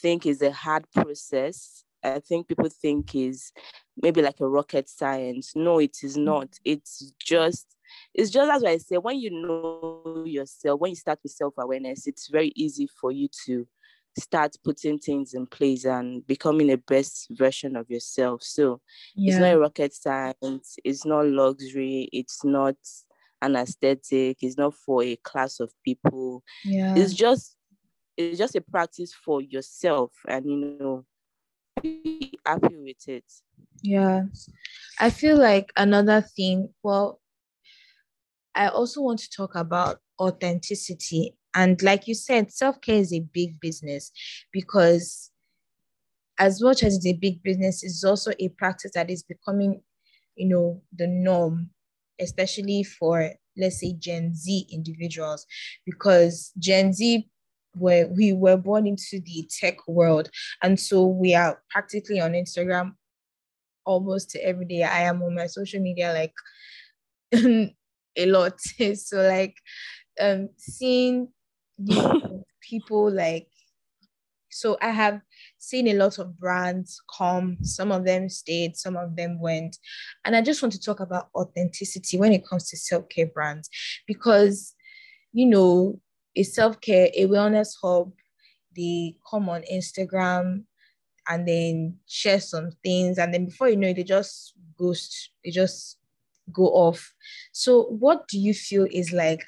think 0.00 0.26
is 0.26 0.42
a 0.42 0.52
hard 0.52 0.84
process 0.92 1.84
I 2.02 2.20
think 2.20 2.48
people 2.48 2.68
think 2.68 3.14
is 3.14 3.52
maybe 4.00 4.22
like 4.22 4.40
a 4.40 4.48
rocket 4.48 4.88
science. 4.88 5.52
No, 5.56 5.78
it 5.78 5.98
is 6.02 6.16
mm. 6.16 6.24
not. 6.24 6.48
It's 6.64 7.12
just 7.18 7.66
it's 8.14 8.30
just 8.30 8.50
as 8.50 8.64
I 8.64 8.76
say, 8.76 8.98
when 8.98 9.18
you 9.18 9.30
know 9.30 10.22
yourself, 10.26 10.80
when 10.80 10.90
you 10.90 10.96
start 10.96 11.20
with 11.22 11.32
self-awareness, 11.32 12.06
it's 12.06 12.28
very 12.28 12.52
easy 12.54 12.86
for 13.00 13.10
you 13.10 13.28
to 13.46 13.66
start 14.18 14.54
putting 14.64 14.98
things 14.98 15.34
in 15.34 15.46
place 15.46 15.84
and 15.84 16.26
becoming 16.26 16.70
a 16.70 16.76
best 16.76 17.28
version 17.30 17.76
of 17.76 17.88
yourself. 17.90 18.42
So 18.42 18.80
yeah. 19.14 19.32
it's 19.32 19.40
not 19.40 19.54
a 19.54 19.58
rocket 19.58 19.94
science, 19.94 20.76
it's 20.84 21.04
not 21.04 21.26
luxury, 21.26 22.08
it's 22.12 22.44
not 22.44 22.76
an 23.42 23.56
aesthetic, 23.56 24.38
it's 24.42 24.58
not 24.58 24.74
for 24.74 25.02
a 25.02 25.16
class 25.16 25.60
of 25.60 25.72
people. 25.84 26.42
Yeah. 26.64 26.94
It's 26.96 27.14
just 27.14 27.56
it's 28.16 28.38
just 28.38 28.56
a 28.56 28.60
practice 28.60 29.14
for 29.14 29.40
yourself 29.40 30.12
and 30.26 30.44
you 30.44 30.76
know 30.78 31.04
be 31.80 32.38
happy 32.44 32.76
with 32.76 33.08
it. 33.08 33.24
Yeah. 33.82 34.24
I 34.98 35.10
feel 35.10 35.36
like 35.38 35.72
another 35.76 36.20
thing, 36.20 36.70
well, 36.82 37.20
I 38.54 38.68
also 38.68 39.02
want 39.02 39.20
to 39.20 39.30
talk 39.30 39.54
about 39.54 40.00
authenticity. 40.20 41.36
And 41.58 41.82
like 41.82 42.08
you 42.08 42.14
said, 42.14 42.52
self 42.52 42.80
care 42.80 42.96
is 42.96 43.12
a 43.12 43.20
big 43.34 43.60
business 43.60 44.12
because, 44.52 45.30
as 46.38 46.62
much 46.62 46.82
as 46.82 46.96
it's 46.96 47.06
a 47.06 47.14
big 47.14 47.42
business, 47.42 47.82
it's 47.82 48.04
also 48.04 48.32
a 48.38 48.48
practice 48.50 48.92
that 48.94 49.10
is 49.10 49.22
becoming, 49.22 49.82
you 50.36 50.48
know, 50.48 50.80
the 50.96 51.06
norm, 51.06 51.70
especially 52.20 52.84
for, 52.84 53.32
let's 53.56 53.80
say, 53.80 53.94
Gen 53.98 54.34
Z 54.34 54.66
individuals, 54.72 55.46
because 55.84 56.52
Gen 56.58 56.92
Z 56.92 57.28
where 57.74 58.08
we 58.08 58.32
were 58.32 58.56
born 58.56 58.86
into 58.86 59.20
the 59.24 59.48
tech 59.60 59.76
world. 59.86 60.30
And 60.62 60.80
so 60.80 61.06
we 61.06 61.34
are 61.36 61.62
practically 61.70 62.18
on 62.18 62.32
instagram 62.32 62.94
almost 63.86 64.36
every 64.42 64.66
day. 64.66 64.82
I 64.84 65.02
am 65.02 65.22
on 65.22 65.34
my 65.34 65.46
social 65.46 65.80
media 65.80 66.12
like 66.14 66.32
a 68.16 68.26
lot. 68.26 68.58
So 68.96 69.18
like 69.22 69.54
um 70.20 70.50
seeing 70.58 71.28
people 72.60 73.10
like 73.10 73.48
so 74.50 74.76
i 74.80 74.88
have 74.88 75.20
seen 75.58 75.88
a 75.88 75.94
lot 75.94 76.18
of 76.18 76.36
brands 76.38 77.00
come 77.16 77.56
some 77.62 77.92
of 77.92 78.04
them 78.04 78.28
stayed 78.28 78.76
some 78.76 78.96
of 78.96 79.14
them 79.14 79.40
went 79.40 79.76
and 80.24 80.34
i 80.34 80.40
just 80.40 80.62
want 80.62 80.72
to 80.72 80.80
talk 80.80 81.00
about 81.00 81.28
authenticity 81.34 82.18
when 82.18 82.32
it 82.32 82.46
comes 82.46 82.68
to 82.68 82.76
self-care 82.76 83.26
brands 83.26 83.68
because 84.06 84.74
you 85.32 85.46
know 85.46 86.00
a 86.38 86.42
self-care, 86.42 87.08
a 87.14 87.26
wellness 87.26 87.74
hub. 87.82 88.12
They 88.76 89.16
come 89.28 89.48
on 89.48 89.64
Instagram 89.70 90.64
and 91.28 91.46
then 91.46 91.96
share 92.06 92.40
some 92.40 92.70
things. 92.84 93.18
And 93.18 93.34
then 93.34 93.46
before 93.46 93.68
you 93.68 93.76
know 93.76 93.88
it, 93.88 93.96
they 93.96 94.04
just 94.04 94.54
ghost, 94.78 95.30
they 95.44 95.50
just 95.50 95.98
go 96.52 96.66
off. 96.66 97.12
So 97.52 97.82
what 97.84 98.28
do 98.28 98.38
you 98.38 98.54
feel 98.54 98.86
is 98.90 99.12
like, 99.12 99.44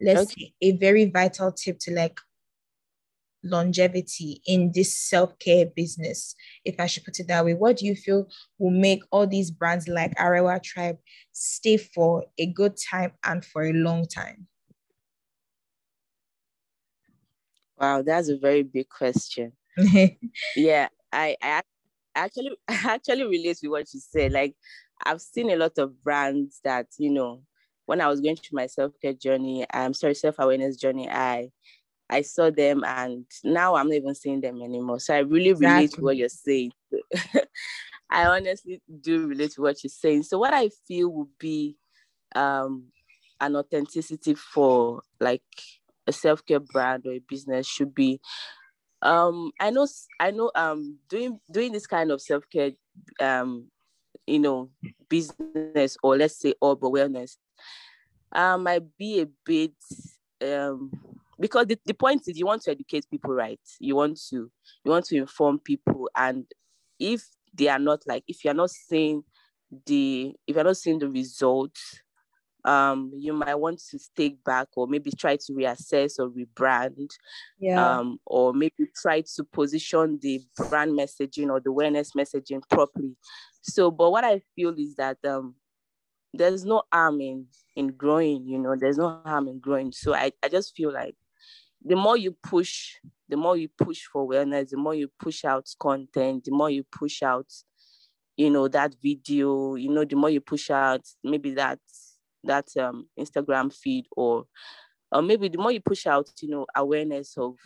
let's 0.00 0.32
okay. 0.32 0.46
say 0.46 0.54
a 0.62 0.76
very 0.76 1.10
vital 1.10 1.52
tip 1.52 1.78
to 1.80 1.92
like 1.92 2.18
longevity 3.42 4.42
in 4.46 4.72
this 4.74 4.96
self-care 4.96 5.66
business, 5.66 6.34
if 6.64 6.78
I 6.78 6.86
should 6.86 7.04
put 7.04 7.20
it 7.20 7.28
that 7.28 7.44
way? 7.44 7.54
What 7.54 7.78
do 7.78 7.86
you 7.86 7.94
feel 7.94 8.28
will 8.58 8.70
make 8.70 9.02
all 9.10 9.26
these 9.26 9.50
brands 9.50 9.88
like 9.88 10.14
Arewa 10.16 10.62
Tribe 10.62 10.98
stay 11.32 11.76
for 11.76 12.24
a 12.38 12.46
good 12.46 12.76
time 12.90 13.12
and 13.24 13.44
for 13.44 13.62
a 13.62 13.72
long 13.72 14.06
time? 14.06 14.46
Wow, 17.78 18.02
that's 18.02 18.28
a 18.28 18.38
very 18.38 18.62
big 18.62 18.88
question. 18.88 19.52
yeah, 20.56 20.88
I, 21.12 21.36
I 21.42 21.62
actually 22.14 22.56
I 22.68 22.80
actually 22.84 23.24
relate 23.24 23.58
to 23.58 23.68
what 23.68 23.92
you 23.92 24.00
said. 24.00 24.32
Like 24.32 24.54
I've 25.04 25.20
seen 25.20 25.50
a 25.50 25.56
lot 25.56 25.76
of 25.78 26.02
brands 26.02 26.60
that, 26.64 26.86
you 26.98 27.10
know, 27.10 27.42
when 27.86 28.00
I 28.00 28.08
was 28.08 28.20
going 28.20 28.36
through 28.36 28.56
my 28.56 28.66
self-care 28.66 29.14
journey, 29.14 29.64
I'm 29.72 29.86
um, 29.86 29.94
sorry, 29.94 30.14
self-awareness 30.14 30.76
journey, 30.76 31.08
I 31.10 31.50
I 32.08 32.22
saw 32.22 32.50
them 32.50 32.84
and 32.86 33.24
now 33.42 33.74
I'm 33.74 33.88
not 33.88 33.96
even 33.96 34.14
seeing 34.14 34.40
them 34.40 34.62
anymore. 34.62 35.00
So 35.00 35.14
I 35.14 35.18
really 35.18 35.50
exactly. 35.50 35.74
relate 35.74 35.90
to 35.92 36.00
what 36.02 36.16
you're 36.16 36.28
saying. 36.28 36.72
I 38.10 38.26
honestly 38.26 38.80
do 39.00 39.26
relate 39.26 39.52
to 39.52 39.62
what 39.62 39.82
you're 39.82 39.90
saying. 39.90 40.22
So 40.22 40.38
what 40.38 40.54
I 40.54 40.70
feel 40.86 41.08
would 41.08 41.36
be 41.38 41.76
um 42.34 42.84
an 43.40 43.56
authenticity 43.56 44.34
for 44.34 45.02
like 45.20 45.42
a 46.06 46.12
self-care 46.12 46.60
brand 46.60 47.06
or 47.06 47.12
a 47.12 47.22
business 47.28 47.66
should 47.66 47.94
be 47.94 48.20
um 49.02 49.50
i 49.60 49.70
know 49.70 49.86
i 50.20 50.30
know 50.30 50.50
um 50.54 50.98
doing 51.08 51.38
doing 51.50 51.72
this 51.72 51.86
kind 51.86 52.10
of 52.10 52.20
self-care 52.20 52.70
um 53.20 53.68
you 54.26 54.38
know 54.38 54.70
business 55.08 55.96
or 56.02 56.16
let's 56.16 56.38
say 56.40 56.54
urban 56.62 56.90
wellness 56.90 57.36
um 58.32 58.64
might 58.64 58.82
be 58.98 59.20
a 59.20 59.26
bit 59.44 59.72
um 60.42 60.90
because 61.38 61.66
the, 61.66 61.78
the 61.84 61.94
point 61.94 62.22
is 62.26 62.38
you 62.38 62.46
want 62.46 62.62
to 62.62 62.70
educate 62.70 63.06
people 63.10 63.32
right? 63.32 63.60
You 63.78 63.96
want 63.96 64.18
to 64.30 64.50
you 64.84 64.90
want 64.90 65.04
to 65.06 65.16
inform 65.16 65.58
people. 65.58 66.08
And 66.16 66.46
if 66.98 67.24
they 67.54 67.68
are 67.68 67.78
not 67.78 68.02
like 68.06 68.24
if 68.26 68.44
you're 68.44 68.54
not 68.54 68.70
seeing 68.70 69.22
the 69.86 70.34
if 70.46 70.54
you're 70.54 70.64
not 70.64 70.76
seeing 70.76 70.98
the 70.98 71.08
results 71.08 72.00
um, 72.64 73.12
you 73.16 73.32
might 73.32 73.54
want 73.54 73.80
to 73.90 73.98
take 74.16 74.42
back 74.42 74.66
or 74.76 74.88
maybe 74.88 75.12
try 75.12 75.36
to 75.36 75.52
reassess 75.52 76.18
or 76.18 76.28
rebrand 76.30 77.10
yeah. 77.60 77.98
um, 77.98 78.18
or 78.26 78.52
maybe 78.52 78.88
try 79.00 79.20
to 79.20 79.44
position 79.44 80.18
the 80.20 80.40
brand 80.56 80.90
messaging 80.98 81.48
or 81.48 81.60
the 81.60 81.70
awareness 81.70 82.10
messaging 82.12 82.60
properly. 82.68 83.14
So 83.62 83.90
but 83.90 84.10
what 84.10 84.24
i 84.24 84.40
feel 84.56 84.74
is 84.78 84.96
that 84.96 85.18
um, 85.24 85.54
there's 86.36 86.64
no 86.64 86.82
harm 86.92 87.20
in 87.20 87.46
in 87.74 87.88
growing 87.88 88.46
you 88.46 88.58
know 88.58 88.76
there's 88.76 88.98
no 88.98 89.20
harm 89.24 89.48
in 89.48 89.58
growing. 89.60 89.92
So 89.92 90.14
i, 90.14 90.32
I 90.42 90.48
just 90.48 90.74
feel 90.74 90.92
like 90.92 91.14
the 91.84 91.96
more 91.96 92.16
you 92.16 92.32
push, 92.42 92.94
the 93.28 93.36
more 93.36 93.56
you 93.56 93.68
push 93.78 94.02
for 94.12 94.28
wellness, 94.28 94.70
the 94.70 94.76
more 94.76 94.94
you 94.94 95.08
push 95.20 95.44
out 95.44 95.68
content, 95.78 96.44
the 96.44 96.50
more 96.50 96.70
you 96.70 96.84
push 96.90 97.22
out, 97.22 97.46
you 98.36 98.50
know, 98.50 98.66
that 98.68 98.94
video, 99.02 99.76
you 99.76 99.90
know, 99.90 100.04
the 100.04 100.16
more 100.16 100.30
you 100.30 100.40
push 100.40 100.70
out 100.70 101.02
maybe 101.22 101.52
that 101.54 101.78
that 102.44 102.68
um 102.76 103.08
Instagram 103.18 103.72
feed 103.74 104.06
or 104.16 104.46
or 105.12 105.22
maybe 105.22 105.48
the 105.48 105.58
more 105.58 105.72
you 105.72 105.80
push 105.80 106.06
out, 106.06 106.28
you 106.42 106.48
know, 106.48 106.66
awareness 106.74 107.36
of 107.36 107.56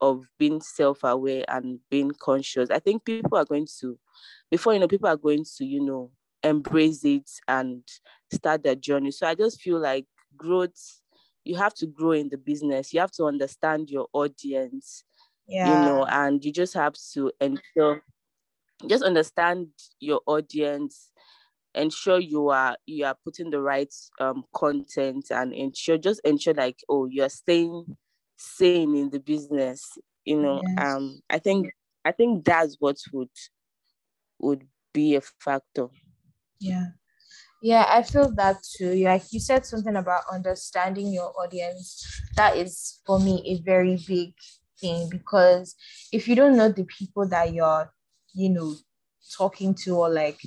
of 0.00 0.24
being 0.38 0.60
self-aware 0.60 1.44
and 1.48 1.78
being 1.88 2.10
conscious, 2.20 2.70
I 2.70 2.80
think 2.80 3.04
people 3.04 3.38
are 3.38 3.44
going 3.44 3.68
to, 3.80 3.96
before 4.50 4.74
you 4.74 4.80
know, 4.80 4.88
people 4.88 5.08
are 5.08 5.16
going 5.16 5.44
to, 5.58 5.64
you 5.64 5.80
know, 5.80 6.10
embrace 6.44 7.04
it 7.04 7.30
and 7.48 7.82
start 8.32 8.62
their 8.62 8.74
journey. 8.74 9.10
So 9.10 9.26
I 9.26 9.34
just 9.34 9.60
feel 9.60 9.78
like 9.78 10.06
growth, 10.36 11.00
you 11.44 11.56
have 11.56 11.74
to 11.74 11.86
grow 11.86 12.12
in 12.12 12.28
the 12.28 12.38
business. 12.38 12.92
You 12.92 13.00
have 13.00 13.12
to 13.12 13.24
understand 13.24 13.90
your 13.90 14.08
audience, 14.12 15.04
yeah. 15.46 15.66
you 15.66 15.88
know, 15.88 16.04
and 16.04 16.44
you 16.44 16.52
just 16.52 16.74
have 16.74 16.94
to 17.14 17.32
ensure, 17.40 18.02
just 18.88 19.04
understand 19.04 19.68
your 20.00 20.20
audience, 20.26 21.10
ensure 21.74 22.18
you 22.18 22.48
are 22.50 22.76
you 22.86 23.04
are 23.04 23.16
putting 23.24 23.50
the 23.50 23.60
right 23.60 23.92
um 24.20 24.44
content 24.54 25.26
and 25.30 25.52
ensure 25.52 25.96
just 25.96 26.20
ensure 26.24 26.54
like 26.54 26.78
oh 26.88 27.06
you're 27.06 27.28
staying 27.28 27.96
sane 28.36 28.94
in 28.94 29.10
the 29.10 29.18
business 29.18 29.96
you 30.24 30.38
know 30.38 30.60
yes. 30.76 30.94
um 30.94 31.20
i 31.30 31.38
think 31.38 31.72
i 32.04 32.12
think 32.12 32.44
that's 32.44 32.76
what 32.78 32.96
would 33.12 33.30
would 34.38 34.66
be 34.92 35.16
a 35.16 35.20
factor 35.40 35.88
yeah. 36.62 36.86
Yeah 37.62 37.86
i 37.88 38.02
feel 38.02 38.32
that 38.36 38.56
too. 38.76 38.94
Like 39.04 39.32
you 39.32 39.40
said 39.40 39.66
something 39.66 39.96
about 39.96 40.22
understanding 40.32 41.12
your 41.12 41.32
audience. 41.40 42.04
That 42.36 42.56
is 42.56 43.00
for 43.06 43.18
me 43.20 43.42
a 43.46 43.62
very 43.62 43.98
big 44.06 44.34
thing 44.80 45.08
because 45.08 45.76
if 46.12 46.26
you 46.26 46.34
don't 46.34 46.56
know 46.56 46.70
the 46.70 46.84
people 46.84 47.28
that 47.28 47.52
you're 47.52 47.92
you 48.34 48.48
know 48.48 48.74
talking 49.36 49.74
to 49.74 49.96
or 49.96 50.10
like 50.10 50.40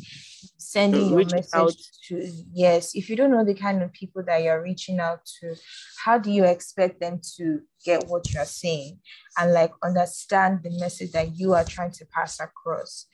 sending 0.57 1.09
your 1.09 1.25
message 1.25 1.53
out. 1.53 1.73
to 2.07 2.29
yes 2.53 2.93
if 2.93 3.09
you 3.09 3.15
don't 3.15 3.31
know 3.31 3.45
the 3.45 3.53
kind 3.53 3.81
of 3.81 3.91
people 3.93 4.21
that 4.21 4.43
you're 4.43 4.61
reaching 4.61 4.99
out 4.99 5.19
to 5.25 5.55
how 6.03 6.17
do 6.17 6.29
you 6.29 6.43
expect 6.43 6.99
them 6.99 7.19
to 7.37 7.61
get 7.85 8.05
what 8.07 8.31
you're 8.33 8.45
saying 8.45 8.99
and 9.37 9.53
like 9.53 9.71
understand 9.83 10.59
the 10.63 10.69
message 10.79 11.11
that 11.11 11.35
you 11.37 11.53
are 11.53 11.63
trying 11.63 11.91
to 11.91 12.05
pass 12.07 12.39
across? 12.39 13.07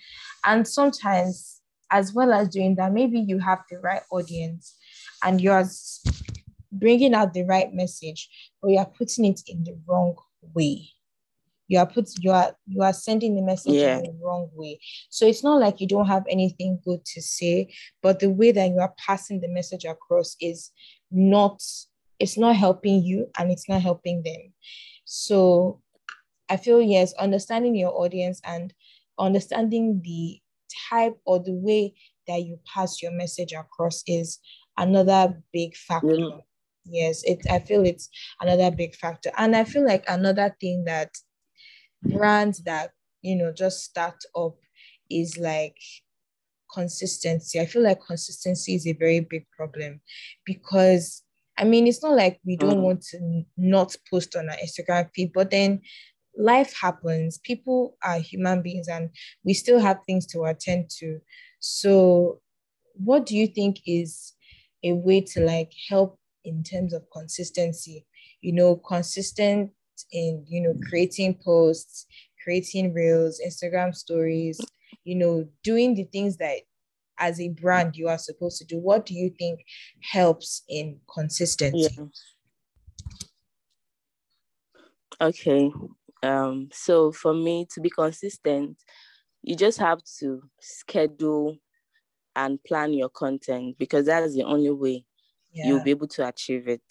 And 0.45 0.67
sometimes 0.67 1.60
as 1.91 2.13
well 2.13 2.31
as 2.33 2.49
doing 2.49 2.75
that 2.75 2.93
maybe 2.93 3.19
you 3.19 3.37
have 3.37 3.59
the 3.69 3.77
right 3.79 4.01
audience 4.11 4.77
and 5.23 5.41
you're 5.41 5.65
bringing 6.71 7.13
out 7.13 7.33
the 7.33 7.43
right 7.43 7.73
message 7.73 8.29
but 8.61 8.69
you're 8.69 8.85
putting 8.85 9.25
it 9.25 9.41
in 9.47 9.63
the 9.63 9.77
wrong 9.87 10.15
way. 10.53 10.89
You 11.67 11.79
are 11.79 11.85
put 11.85 12.09
you 12.19 12.31
are 12.31 12.53
you 12.67 12.81
are 12.81 12.93
sending 12.93 13.35
the 13.35 13.41
message 13.41 13.73
yeah. 13.73 13.97
in 13.97 14.03
the 14.03 14.17
wrong 14.21 14.49
way. 14.53 14.79
So 15.09 15.25
it's 15.25 15.43
not 15.43 15.59
like 15.59 15.79
you 15.79 15.87
don't 15.87 16.07
have 16.07 16.25
anything 16.29 16.79
good 16.83 17.03
to 17.05 17.21
say 17.21 17.73
but 18.01 18.19
the 18.19 18.29
way 18.29 18.51
that 18.51 18.69
you 18.69 18.79
are 18.79 18.93
passing 18.97 19.39
the 19.39 19.47
message 19.47 19.85
across 19.85 20.35
is 20.41 20.71
not 21.11 21.61
it's 22.19 22.37
not 22.37 22.55
helping 22.55 23.03
you 23.03 23.27
and 23.37 23.51
it's 23.51 23.69
not 23.69 23.81
helping 23.81 24.23
them. 24.23 24.53
So 25.05 25.81
i 26.49 26.57
feel 26.57 26.81
yes 26.81 27.13
understanding 27.13 27.75
your 27.75 27.93
audience 27.93 28.41
and 28.43 28.73
understanding 29.17 30.01
the 30.03 30.40
type 30.89 31.15
or 31.25 31.39
the 31.39 31.53
way 31.53 31.93
that 32.27 32.43
you 32.43 32.59
pass 32.73 33.01
your 33.01 33.11
message 33.11 33.53
across 33.53 34.03
is 34.07 34.39
another 34.77 35.41
big 35.51 35.75
factor 35.75 36.15
yeah. 36.15 36.37
yes 36.85 37.23
it 37.23 37.39
i 37.49 37.59
feel 37.59 37.85
it's 37.85 38.09
another 38.41 38.71
big 38.71 38.95
factor 38.95 39.31
and 39.37 39.55
i 39.55 39.63
feel 39.63 39.85
like 39.85 40.03
another 40.07 40.55
thing 40.59 40.83
that 40.85 41.09
brands 42.03 42.63
that 42.63 42.91
you 43.21 43.35
know 43.35 43.51
just 43.51 43.83
start 43.83 44.23
up 44.35 44.55
is 45.09 45.37
like 45.37 45.77
consistency. 46.73 47.59
I 47.59 47.65
feel 47.65 47.83
like 47.83 47.99
consistency 48.05 48.75
is 48.75 48.87
a 48.87 48.93
very 48.93 49.19
big 49.19 49.45
problem 49.55 50.01
because 50.45 51.23
I 51.57 51.65
mean 51.65 51.87
it's 51.87 52.01
not 52.01 52.15
like 52.15 52.39
we 52.45 52.55
don't 52.55 52.79
mm. 52.79 52.83
want 52.83 53.01
to 53.11 53.43
not 53.57 53.95
post 54.09 54.35
on 54.35 54.49
our 54.49 54.55
Instagram 54.55 55.09
feed, 55.13 55.31
but 55.33 55.51
then 55.51 55.81
life 56.37 56.73
happens. 56.79 57.37
People 57.39 57.97
are 58.03 58.19
human 58.19 58.61
beings 58.61 58.87
and 58.87 59.09
we 59.43 59.53
still 59.53 59.79
have 59.79 59.99
things 60.05 60.25
to 60.27 60.43
attend 60.43 60.89
to. 60.99 61.19
So 61.59 62.41
what 62.93 63.25
do 63.25 63.35
you 63.35 63.47
think 63.47 63.81
is 63.85 64.33
a 64.83 64.93
way 64.93 65.21
to 65.21 65.41
like 65.41 65.71
help 65.89 66.19
in 66.43 66.63
terms 66.63 66.93
of 66.93 67.03
consistency? 67.11 68.05
You 68.41 68.53
know, 68.53 68.75
consistent 68.75 69.71
in 70.11 70.43
you 70.47 70.61
know 70.61 70.73
creating 70.89 71.39
posts 71.43 72.07
creating 72.43 72.93
reels 72.93 73.39
instagram 73.45 73.93
stories 73.93 74.59
you 75.03 75.15
know 75.15 75.47
doing 75.63 75.93
the 75.93 76.03
things 76.05 76.37
that 76.37 76.57
as 77.19 77.39
a 77.39 77.49
brand 77.49 77.95
you 77.95 78.07
are 78.07 78.17
supposed 78.17 78.57
to 78.57 78.65
do 78.65 78.79
what 78.79 79.05
do 79.05 79.13
you 79.13 79.29
think 79.37 79.59
helps 80.01 80.63
in 80.67 80.99
consistency 81.13 81.95
yeah. 81.99 82.05
okay 85.19 85.71
um 86.23 86.69
so 86.71 87.11
for 87.11 87.33
me 87.33 87.65
to 87.69 87.81
be 87.81 87.89
consistent 87.89 88.77
you 89.43 89.55
just 89.55 89.77
have 89.77 89.99
to 90.19 90.41
schedule 90.59 91.57
and 92.35 92.63
plan 92.63 92.93
your 92.93 93.09
content 93.09 93.75
because 93.77 94.05
that's 94.05 94.33
the 94.35 94.43
only 94.43 94.69
way 94.69 95.03
yeah. 95.51 95.67
you'll 95.67 95.83
be 95.83 95.91
able 95.91 96.07
to 96.07 96.27
achieve 96.27 96.67
it 96.67 96.81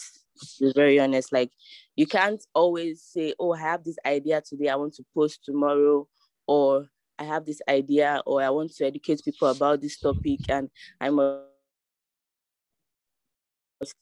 To 0.58 0.66
be 0.66 0.72
very 0.74 0.98
honest. 1.00 1.32
Like 1.32 1.50
you 1.96 2.06
can't 2.06 2.42
always 2.54 3.02
say, 3.02 3.34
Oh, 3.38 3.52
I 3.52 3.60
have 3.60 3.84
this 3.84 3.96
idea 4.06 4.42
today, 4.42 4.68
I 4.68 4.76
want 4.76 4.94
to 4.94 5.04
post 5.14 5.44
tomorrow, 5.44 6.06
or 6.46 6.86
I 7.18 7.24
have 7.24 7.44
this 7.44 7.60
idea, 7.68 8.22
or 8.26 8.42
I 8.42 8.50
want 8.50 8.72
to 8.76 8.86
educate 8.86 9.20
people 9.24 9.48
about 9.48 9.80
this 9.80 9.98
topic 9.98 10.40
and 10.48 10.70
I'm 11.00 11.18
a 11.18 11.44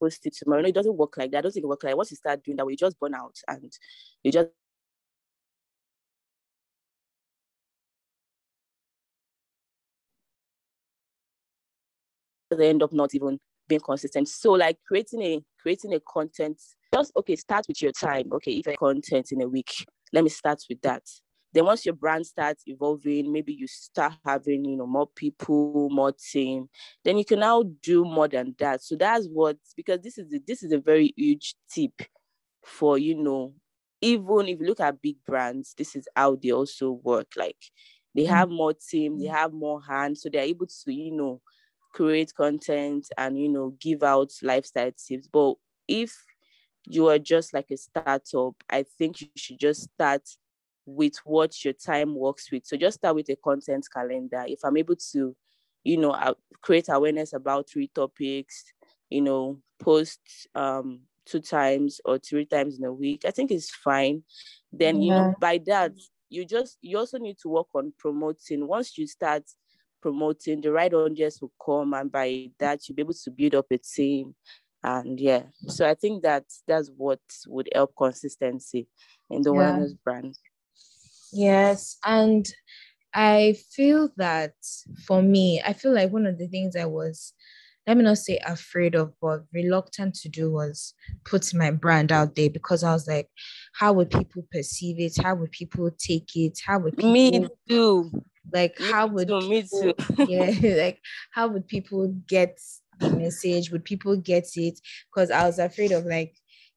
post 0.00 0.26
it 0.26 0.34
tomorrow. 0.34 0.62
No, 0.62 0.68
it 0.68 0.74
doesn't 0.74 0.96
work 0.96 1.16
like 1.16 1.30
that. 1.32 1.38
I 1.38 1.40
don't 1.42 1.64
work 1.64 1.82
like 1.84 1.92
that. 1.92 1.96
Once 1.96 2.10
you 2.10 2.16
start 2.16 2.42
doing 2.42 2.56
that, 2.56 2.66
we 2.66 2.76
just 2.76 2.98
burn 2.98 3.14
out 3.14 3.36
and 3.48 3.72
you 4.22 4.32
just 4.32 4.48
they 12.56 12.68
end 12.68 12.82
up 12.82 12.92
not 12.92 13.14
even 13.14 13.38
being 13.68 13.80
consistent. 13.80 14.28
So 14.28 14.52
like 14.52 14.78
creating 14.86 15.22
a 15.22 15.40
creating 15.60 15.94
a 15.94 16.00
content, 16.00 16.60
just 16.94 17.12
okay, 17.16 17.36
start 17.36 17.66
with 17.68 17.82
your 17.82 17.92
time. 17.92 18.30
Okay, 18.32 18.52
if 18.52 18.68
I 18.68 18.74
content 18.76 19.28
in 19.32 19.42
a 19.42 19.48
week, 19.48 19.72
let 20.12 20.24
me 20.24 20.30
start 20.30 20.62
with 20.68 20.80
that. 20.82 21.02
Then 21.54 21.64
once 21.64 21.86
your 21.86 21.94
brand 21.94 22.26
starts 22.26 22.62
evolving, 22.66 23.32
maybe 23.32 23.54
you 23.54 23.66
start 23.66 24.12
having, 24.24 24.66
you 24.66 24.76
know, 24.76 24.86
more 24.86 25.06
people, 25.06 25.88
more 25.90 26.12
team, 26.12 26.68
then 27.04 27.16
you 27.16 27.24
can 27.24 27.40
now 27.40 27.64
do 27.82 28.04
more 28.04 28.28
than 28.28 28.54
that. 28.58 28.82
So 28.82 28.96
that's 28.96 29.26
what 29.26 29.56
because 29.76 30.00
this 30.02 30.18
is 30.18 30.32
a, 30.32 30.40
this 30.46 30.62
is 30.62 30.72
a 30.72 30.78
very 30.78 31.14
huge 31.16 31.54
tip 31.72 31.92
for, 32.64 32.98
you 32.98 33.14
know, 33.14 33.54
even 34.00 34.48
if 34.48 34.60
you 34.60 34.66
look 34.66 34.80
at 34.80 35.00
big 35.00 35.16
brands, 35.26 35.74
this 35.76 35.96
is 35.96 36.06
how 36.14 36.36
they 36.36 36.50
also 36.50 36.92
work. 37.02 37.28
Like 37.36 37.56
they 38.14 38.24
mm. 38.24 38.28
have 38.28 38.50
more 38.50 38.74
team, 38.74 39.18
they 39.18 39.26
have 39.26 39.52
more 39.52 39.80
hands, 39.82 40.22
so 40.22 40.28
they're 40.30 40.42
able 40.42 40.66
to, 40.66 40.92
you 40.92 41.16
know, 41.16 41.40
create 41.98 42.32
content 42.34 43.08
and 43.18 43.36
you 43.38 43.48
know 43.48 43.74
give 43.80 44.02
out 44.04 44.30
lifestyle 44.42 44.92
tips. 44.92 45.28
But 45.32 45.54
if 45.88 46.14
you 46.86 47.08
are 47.08 47.18
just 47.18 47.52
like 47.52 47.70
a 47.70 47.76
startup 47.76 48.54
i 48.70 48.82
think 48.98 49.20
you 49.20 49.28
should 49.36 49.58
just 49.58 49.82
start 49.82 50.22
with 50.86 51.16
what 51.24 51.64
your 51.64 51.74
time 51.74 52.14
works 52.14 52.50
with. 52.50 52.64
So 52.64 52.74
just 52.76 52.98
start 52.98 53.14
with 53.14 53.28
a 53.28 53.36
content 53.36 53.86
calendar. 53.92 54.44
If 54.46 54.60
i'm 54.64 54.76
able 54.76 54.96
to 55.12 55.36
you 55.84 55.96
know 55.96 56.34
create 56.62 56.88
awareness 56.88 57.32
about 57.32 57.68
three 57.68 57.88
topics 57.94 58.64
you 59.10 59.22
know 59.22 59.58
post 59.78 60.20
um 60.54 61.00
two 61.24 61.40
times 61.40 62.00
or 62.04 62.18
three 62.18 62.44
times 62.44 62.78
in 62.78 62.84
a 62.84 62.92
week 62.92 63.24
i 63.26 63.30
think 63.30 63.50
it's 63.50 63.74
fine. 63.74 64.22
Then 64.72 65.02
yeah. 65.02 65.02
you 65.02 65.10
know 65.10 65.34
by 65.40 65.60
that 65.66 65.92
you 66.30 66.44
just 66.44 66.78
you 66.80 66.98
also 66.98 67.18
need 67.18 67.38
to 67.42 67.48
work 67.48 67.68
on 67.74 67.92
promoting. 67.98 68.66
Once 68.66 68.96
you 68.98 69.06
start 69.06 69.42
promoting, 70.00 70.60
the 70.60 70.72
right 70.72 70.92
audience 70.92 71.40
will 71.40 71.52
come, 71.64 71.94
and 71.94 72.10
by 72.10 72.50
that 72.58 72.88
you'll 72.88 72.96
be 72.96 73.02
able 73.02 73.14
to 73.14 73.30
build 73.30 73.54
up 73.54 73.66
a 73.70 73.78
team. 73.78 74.34
And 74.82 75.18
yeah, 75.18 75.42
so 75.66 75.88
I 75.88 75.94
think 75.94 76.22
that 76.22 76.44
that's 76.66 76.90
what 76.96 77.20
would 77.46 77.68
help 77.74 77.94
consistency 77.96 78.86
in 79.30 79.42
the 79.42 79.52
yeah. 79.52 79.58
wellness 79.58 79.96
brand. 80.04 80.38
Yes, 81.32 81.98
and 82.04 82.46
I 83.14 83.56
feel 83.72 84.10
that 84.16 84.54
for 85.06 85.22
me, 85.22 85.60
I 85.64 85.72
feel 85.72 85.92
like 85.92 86.12
one 86.12 86.26
of 86.26 86.38
the 86.38 86.46
things 86.46 86.76
I 86.76 86.84
was, 86.84 87.32
let 87.86 87.96
me 87.96 88.04
not 88.04 88.18
say 88.18 88.38
afraid 88.46 88.94
of, 88.94 89.12
but 89.20 89.44
reluctant 89.52 90.14
to 90.16 90.28
do 90.28 90.52
was 90.52 90.94
put 91.24 91.52
my 91.54 91.70
brand 91.70 92.12
out 92.12 92.36
there 92.36 92.50
because 92.50 92.84
I 92.84 92.92
was 92.92 93.08
like, 93.08 93.28
how 93.74 93.92
would 93.94 94.10
people 94.10 94.46
perceive 94.52 95.00
it? 95.00 95.22
How 95.22 95.34
would 95.34 95.52
people 95.52 95.90
take 95.98 96.36
it? 96.36 96.60
How 96.64 96.78
would 96.78 96.96
people 96.96 97.12
me 97.12 97.48
too? 97.68 98.10
Like, 98.52 98.78
me 98.80 98.90
how 98.90 99.06
would 99.06 99.28
too, 99.28 99.64
too. 99.80 99.94
yeah, 100.28 100.82
like 100.82 101.00
how 101.32 101.48
would 101.48 101.66
people 101.66 102.08
get 102.26 102.58
the 102.98 103.10
message? 103.10 103.70
Would 103.70 103.84
people 103.84 104.16
get 104.16 104.48
it? 104.56 104.80
Because 105.12 105.30
I 105.30 105.44
was 105.44 105.58
afraid 105.58 105.92
of 105.92 106.04
like, 106.04 106.34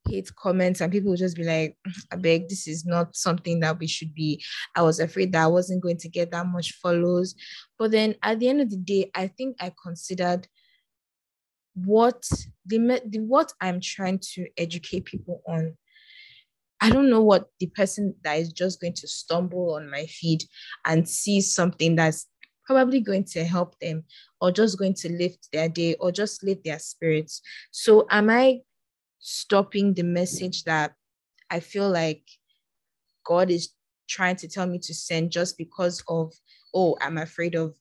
hate 0.07 0.33
comments 0.35 0.81
and 0.81 0.91
people 0.91 1.09
will 1.09 1.17
just 1.17 1.35
be 1.35 1.43
like, 1.43 1.77
I 2.11 2.15
beg, 2.15 2.49
this 2.49 2.67
is 2.67 2.85
not 2.85 3.15
something 3.15 3.59
that 3.59 3.79
we 3.79 3.87
should 3.87 4.13
be. 4.13 4.43
I 4.75 4.81
was 4.81 4.99
afraid 4.99 5.31
that 5.33 5.43
I 5.43 5.47
wasn't 5.47 5.83
going 5.83 5.97
to 5.97 6.09
get 6.09 6.31
that 6.31 6.47
much 6.47 6.73
follows. 6.73 7.35
But 7.77 7.91
then 7.91 8.15
at 8.23 8.39
the 8.39 8.49
end 8.49 8.61
of 8.61 8.69
the 8.69 8.77
day, 8.77 9.11
I 9.13 9.27
think 9.27 9.57
I 9.59 9.71
considered 9.81 10.47
what 11.73 12.27
the, 12.65 13.01
the 13.07 13.19
what 13.19 13.53
I'm 13.61 13.79
trying 13.79 14.19
to 14.33 14.47
educate 14.57 15.05
people 15.05 15.41
on. 15.47 15.77
I 16.81 16.89
don't 16.89 17.09
know 17.09 17.21
what 17.21 17.45
the 17.59 17.67
person 17.67 18.15
that 18.23 18.39
is 18.39 18.51
just 18.51 18.81
going 18.81 18.93
to 18.93 19.07
stumble 19.07 19.75
on 19.75 19.89
my 19.89 20.05
feed 20.07 20.43
and 20.85 21.07
see 21.07 21.39
something 21.39 21.95
that's 21.95 22.27
probably 22.65 22.99
going 22.99 23.25
to 23.25 23.43
help 23.43 23.77
them 23.79 24.03
or 24.39 24.51
just 24.51 24.79
going 24.79 24.95
to 24.95 25.11
lift 25.11 25.49
their 25.53 25.69
day 25.69 25.95
or 25.99 26.11
just 26.11 26.43
lift 26.43 26.63
their 26.63 26.79
spirits. 26.79 27.41
So, 27.71 28.07
am 28.09 28.29
I 28.29 28.61
stopping 29.19 29.93
the 29.93 30.03
message 30.03 30.63
that 30.63 30.93
I 31.49 31.59
feel 31.59 31.89
like 31.89 32.23
God 33.23 33.51
is 33.51 33.69
trying 34.09 34.35
to 34.37 34.47
tell 34.47 34.65
me 34.65 34.79
to 34.79 34.93
send 34.93 35.31
just 35.31 35.57
because 35.57 36.03
of, 36.07 36.33
oh, 36.73 36.97
I'm 37.01 37.17
afraid 37.17 37.55
of 37.55 37.77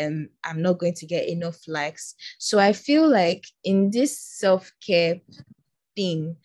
um, 0.00 0.28
I'm 0.44 0.62
not 0.62 0.78
going 0.78 0.94
to 0.94 1.06
get 1.06 1.28
enough 1.28 1.58
likes. 1.66 2.14
So 2.38 2.58
I 2.58 2.72
feel 2.72 3.08
like 3.08 3.44
in 3.64 3.90
this 3.90 4.18
self 4.20 4.72
care 4.84 5.20
thing, 5.96 6.36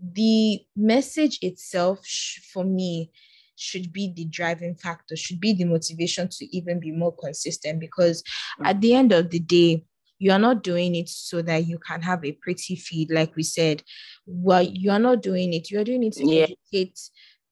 the 0.00 0.60
message 0.76 1.38
itself 1.42 2.04
sh- 2.04 2.40
for 2.52 2.64
me 2.64 3.10
should 3.56 3.92
be 3.92 4.12
the 4.14 4.24
driving 4.24 4.74
factor, 4.74 5.16
should 5.16 5.40
be 5.40 5.52
the 5.52 5.64
motivation 5.64 6.28
to 6.28 6.56
even 6.56 6.80
be 6.80 6.90
more 6.90 7.14
consistent. 7.14 7.80
Because 7.80 8.22
mm. 8.60 8.66
at 8.66 8.80
the 8.80 8.94
end 8.94 9.12
of 9.12 9.30
the 9.30 9.38
day, 9.38 9.84
you 10.18 10.32
are 10.32 10.38
not 10.38 10.62
doing 10.62 10.94
it 10.94 11.08
so 11.08 11.42
that 11.42 11.66
you 11.66 11.78
can 11.78 12.00
have 12.02 12.24
a 12.24 12.32
pretty 12.32 12.76
feed, 12.76 13.10
like 13.10 13.34
we 13.36 13.42
said. 13.42 13.82
Well, 14.26 14.62
you 14.62 14.90
are 14.90 14.98
not 14.98 15.22
doing 15.22 15.52
it. 15.52 15.70
You 15.70 15.80
are 15.80 15.84
doing 15.84 16.04
it 16.04 16.14
to 16.14 16.26
yeah. 16.26 16.46
educate 16.72 16.98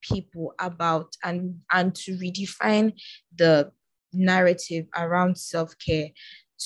people 0.00 0.54
about 0.58 1.14
and 1.22 1.60
and 1.72 1.94
to 1.94 2.16
redefine 2.16 2.92
the 3.36 3.70
narrative 4.12 4.86
around 4.96 5.38
self-care 5.38 6.08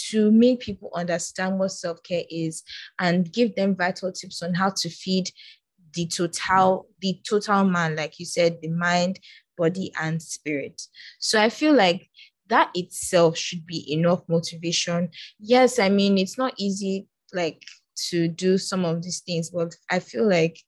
to 0.09 0.31
make 0.31 0.61
people 0.61 0.91
understand 0.95 1.59
what 1.59 1.71
self-care 1.71 2.25
is 2.29 2.63
and 2.99 3.33
give 3.33 3.55
them 3.55 3.75
vital 3.75 4.13
tips 4.13 4.43
on 4.43 4.53
how 4.55 4.71
to 4.71 4.91
feed 4.91 5.31
the 5.97 6.07
total 6.07 6.87
the 7.01 7.19
total 7.29 7.65
man 7.65 7.97
like 7.97 8.19
you 8.21 8.27
said 8.27 8.59
the 8.61 8.69
mind 8.69 9.19
body 9.57 9.91
and 10.01 10.23
spirit. 10.23 10.83
So 11.19 11.41
i 11.41 11.49
feel 11.49 11.75
like 11.75 12.09
that 12.49 12.71
itself 12.75 13.37
should 13.37 13.67
be 13.67 13.93
enough 13.93 14.23
motivation. 14.29 15.11
Yes 15.41 15.79
i 15.79 15.89
mean 15.89 16.19
it's 16.19 16.39
not 16.39 16.55
easy 16.59 17.09
like 17.33 17.63
to 18.11 18.29
do 18.29 18.59
some 18.59 18.85
of 18.85 19.03
these 19.03 19.21
things 19.21 19.51
but 19.51 19.75
i 19.91 19.99
feel 19.99 20.29
like 20.29 20.61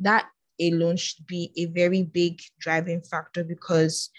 that 0.00 0.26
alone 0.60 0.96
should 0.96 1.26
be 1.26 1.52
a 1.56 1.66
very 1.66 2.02
big 2.02 2.40
driving 2.58 3.02
factor 3.02 3.44
because 3.44 4.10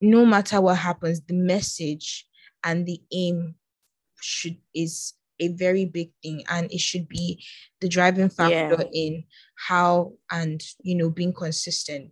no 0.00 0.26
matter 0.26 0.60
what 0.60 0.76
happens 0.76 1.20
the 1.22 1.34
message 1.34 2.26
and 2.64 2.86
the 2.86 3.00
aim 3.12 3.54
should 4.20 4.56
is 4.74 5.14
a 5.42 5.48
very 5.48 5.84
big 5.84 6.10
thing 6.22 6.42
and 6.48 6.70
it 6.72 6.80
should 6.80 7.08
be 7.08 7.44
the 7.80 7.88
driving 7.88 8.28
factor 8.28 8.76
yeah. 8.78 8.88
in 8.92 9.24
how 9.68 10.12
and 10.30 10.62
you 10.82 10.94
know 10.94 11.10
being 11.10 11.32
consistent 11.32 12.10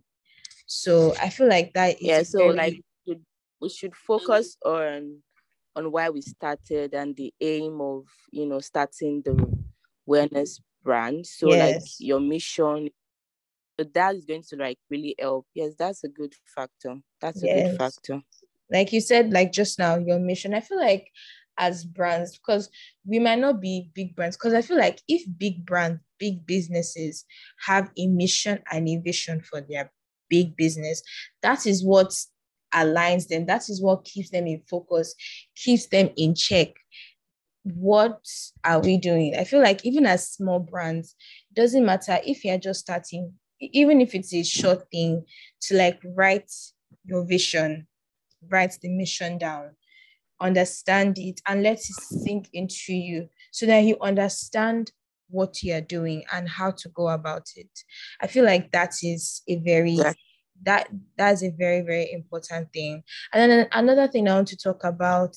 so 0.65 1.13
i 1.21 1.29
feel 1.29 1.47
like 1.47 1.73
that 1.73 2.01
yeah 2.01 2.23
so 2.23 2.39
very... 2.39 2.53
like 2.53 2.83
we 3.61 3.69
should 3.69 3.95
focus 3.95 4.57
on 4.65 5.19
on 5.75 5.91
why 5.91 6.09
we 6.09 6.21
started 6.21 6.93
and 6.93 7.15
the 7.15 7.33
aim 7.39 7.79
of 7.79 8.03
you 8.31 8.45
know 8.45 8.59
starting 8.59 9.21
the 9.23 9.33
wellness 10.09 10.59
brand 10.83 11.25
so 11.25 11.47
yes. 11.49 11.75
like 11.75 11.83
your 11.99 12.19
mission 12.19 12.89
so 13.79 13.85
that 13.93 14.15
is 14.15 14.25
going 14.25 14.43
to 14.43 14.55
like 14.57 14.77
really 14.89 15.15
help 15.19 15.45
yes 15.53 15.73
that's 15.77 16.03
a 16.03 16.09
good 16.09 16.33
factor 16.55 16.97
that's 17.21 17.41
a 17.43 17.45
yes. 17.45 17.69
good 17.69 17.77
factor 17.77 18.21
like 18.71 18.91
you 18.91 18.99
said 18.99 19.31
like 19.31 19.51
just 19.51 19.79
now 19.79 19.95
your 19.97 20.19
mission 20.19 20.53
i 20.53 20.59
feel 20.59 20.79
like 20.79 21.07
as 21.57 21.83
brands 21.83 22.37
because 22.37 22.69
we 23.05 23.19
might 23.19 23.39
not 23.39 23.61
be 23.61 23.89
big 23.93 24.15
brands 24.15 24.37
because 24.37 24.53
i 24.53 24.61
feel 24.61 24.77
like 24.77 25.01
if 25.07 25.23
big 25.37 25.65
brands 25.65 25.99
big 26.19 26.45
businesses 26.45 27.25
have 27.65 27.89
a 27.97 28.07
mission 28.07 28.59
and 28.71 28.87
a 28.87 28.97
vision 28.97 29.41
for 29.41 29.61
their 29.61 29.91
big 30.29 30.55
business 30.55 31.01
that 31.41 31.65
is 31.65 31.83
what 31.83 32.13
aligns 32.73 33.27
them 33.27 33.45
that 33.45 33.67
is 33.69 33.81
what 33.81 34.05
keeps 34.05 34.29
them 34.29 34.47
in 34.47 34.61
focus 34.69 35.15
keeps 35.55 35.87
them 35.87 36.09
in 36.17 36.35
check. 36.35 36.69
What 37.63 38.25
are 38.63 38.79
we 38.79 38.97
doing? 38.97 39.35
I 39.37 39.43
feel 39.43 39.61
like 39.61 39.85
even 39.85 40.05
as 40.07 40.31
small 40.31 40.59
brands 40.59 41.15
doesn't 41.53 41.85
matter 41.85 42.19
if 42.25 42.43
you're 42.43 42.57
just 42.57 42.79
starting 42.79 43.33
even 43.59 44.01
if 44.01 44.15
it's 44.15 44.33
a 44.33 44.43
short 44.43 44.89
thing 44.91 45.23
to 45.61 45.75
like 45.75 45.99
write 46.15 46.51
your 47.05 47.23
vision 47.25 47.87
write 48.49 48.75
the 48.81 48.89
mission 48.89 49.37
down 49.37 49.75
understand 50.41 51.17
it 51.17 51.39
and 51.47 51.63
let 51.63 51.77
it 51.77 51.83
sink 51.83 52.49
into 52.53 52.93
you 52.93 53.29
so 53.51 53.65
that 53.65 53.79
you 53.79 53.97
understand 54.01 54.91
what 55.29 55.63
you're 55.63 55.81
doing 55.81 56.23
and 56.33 56.49
how 56.49 56.71
to 56.71 56.89
go 56.89 57.09
about 57.09 57.47
it. 57.55 57.69
I 58.19 58.27
feel 58.27 58.45
like 58.45 58.71
that 58.71 58.95
is 59.01 59.41
a 59.47 59.55
very 59.57 59.91
yeah. 59.91 60.13
that 60.63 60.89
that's 61.17 61.43
a 61.43 61.51
very 61.51 61.81
very 61.81 62.11
important 62.11 62.71
thing. 62.73 63.03
And 63.33 63.51
then 63.51 63.67
another 63.71 64.07
thing 64.07 64.27
I 64.27 64.35
want 64.35 64.49
to 64.49 64.57
talk 64.57 64.83
about 64.83 65.35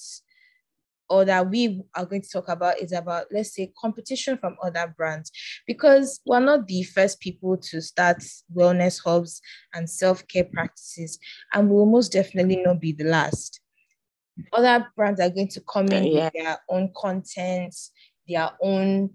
or 1.11 1.25
that 1.27 1.51
we 1.51 1.83
are 1.95 2.07
going 2.07 2.23
to 2.23 2.29
talk 2.29 2.49
about 2.49 2.81
is 2.81 2.93
about 2.93 3.27
let's 3.31 3.55
say 3.55 3.73
competition 3.79 4.39
from 4.39 4.57
other 4.63 4.93
brands 4.97 5.31
because 5.67 6.21
we're 6.27 6.41
not 6.41 6.67
the 6.67 6.83
first 6.83 7.21
people 7.21 7.57
to 7.59 7.81
start 7.81 8.25
wellness 8.57 9.01
hubs 9.05 9.43
and 9.75 9.89
self-care 9.89 10.49
practices 10.53 11.19
and 11.53 11.71
we'll 11.71 11.87
most 11.87 12.11
definitely 12.11 12.63
not 12.65 12.81
be 12.81 12.93
the 12.93 13.05
last 13.05 13.61
other 14.53 14.87
brands 14.97 15.21
are 15.21 15.31
going 15.31 15.49
to 15.49 15.61
come 15.61 15.87
uh, 15.91 15.97
in 15.97 16.07
yeah. 16.07 16.25
with 16.25 16.33
their 16.35 16.59
own 16.69 16.93
content, 16.97 17.75
their 18.29 18.51
own, 18.63 19.11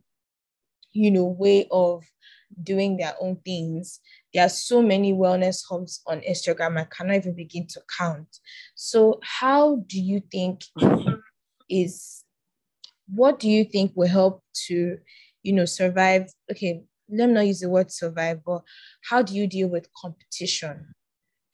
you 0.93 1.11
know, 1.11 1.25
way 1.25 1.67
of 1.71 2.03
doing 2.63 2.97
their 2.97 3.15
own 3.19 3.37
things. 3.45 3.99
There 4.33 4.45
are 4.45 4.49
so 4.49 4.81
many 4.81 5.13
wellness 5.13 5.63
hubs 5.69 6.01
on 6.07 6.21
Instagram, 6.21 6.79
I 6.79 6.85
cannot 6.85 7.15
even 7.15 7.35
begin 7.35 7.67
to 7.67 7.81
count. 7.97 8.37
So, 8.75 9.19
how 9.23 9.83
do 9.87 9.99
you 9.99 10.21
think 10.31 10.63
is 11.69 12.23
what 13.13 13.39
do 13.39 13.49
you 13.49 13.63
think 13.63 13.91
will 13.95 14.07
help 14.07 14.43
to, 14.67 14.97
you 15.43 15.53
know, 15.53 15.65
survive? 15.65 16.31
Okay, 16.51 16.83
let 17.09 17.27
me 17.27 17.33
not 17.33 17.47
use 17.47 17.61
the 17.61 17.69
word 17.69 17.91
survive, 17.91 18.41
but 18.45 18.61
how 19.09 19.21
do 19.21 19.33
you 19.33 19.47
deal 19.47 19.67
with 19.67 19.89
competition? 19.99 20.93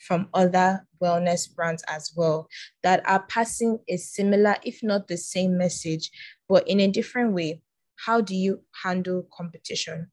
From 0.08 0.30
other 0.34 0.88
wellness 1.02 1.54
brands 1.54 1.84
as 1.88 2.14
well 2.16 2.48
that 2.84 3.08
are 3.08 3.24
passing 3.28 3.80
a 3.88 3.98
similar, 3.98 4.56
if 4.64 4.82
not 4.84 5.08
the 5.08 5.18
same 5.18 5.58
message, 5.58 6.12
but 6.48 6.68
in 6.68 6.80
a 6.80 6.88
different 6.92 7.34
way. 7.34 7.62
How 8.06 8.22
do 8.22 8.36
you 8.36 8.64
handle 8.84 9.28
competition? 9.34 10.12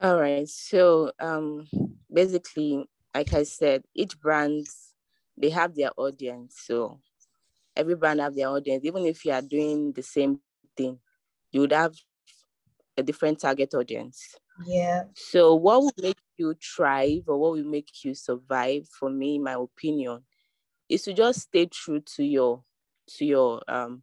All 0.00 0.18
right. 0.20 0.48
So 0.48 1.12
um 1.20 1.68
basically, 2.12 2.88
like 3.14 3.32
I 3.32 3.42
said, 3.44 3.84
each 3.94 4.18
brand 4.20 4.66
they 5.36 5.50
have 5.50 5.74
their 5.74 5.90
audience. 5.96 6.60
So 6.66 7.00
every 7.76 7.96
brand 7.96 8.20
have 8.20 8.36
their 8.36 8.48
audience. 8.48 8.84
Even 8.84 9.06
if 9.06 9.24
you 9.24 9.32
are 9.32 9.42
doing 9.42 9.92
the 9.92 10.02
same 10.02 10.40
thing, 10.76 11.00
you 11.52 11.60
would 11.62 11.72
have 11.72 11.94
a 12.96 13.02
different 13.02 13.40
target 13.40 13.74
audience. 13.74 14.36
Yeah. 14.66 15.04
So 15.14 15.54
what 15.54 15.82
will 15.82 15.92
make 16.00 16.18
you 16.36 16.54
thrive 16.54 17.24
or 17.26 17.38
what 17.38 17.52
will 17.52 17.64
make 17.64 18.04
you 18.04 18.14
survive, 18.14 18.86
for 18.88 19.10
me, 19.10 19.38
my 19.38 19.54
opinion, 19.54 20.22
is 20.88 21.02
to 21.02 21.12
just 21.12 21.42
stay 21.42 21.66
true 21.66 22.00
to 22.00 22.24
your 22.24 22.64
to 23.18 23.24
your 23.24 23.62
um 23.68 24.02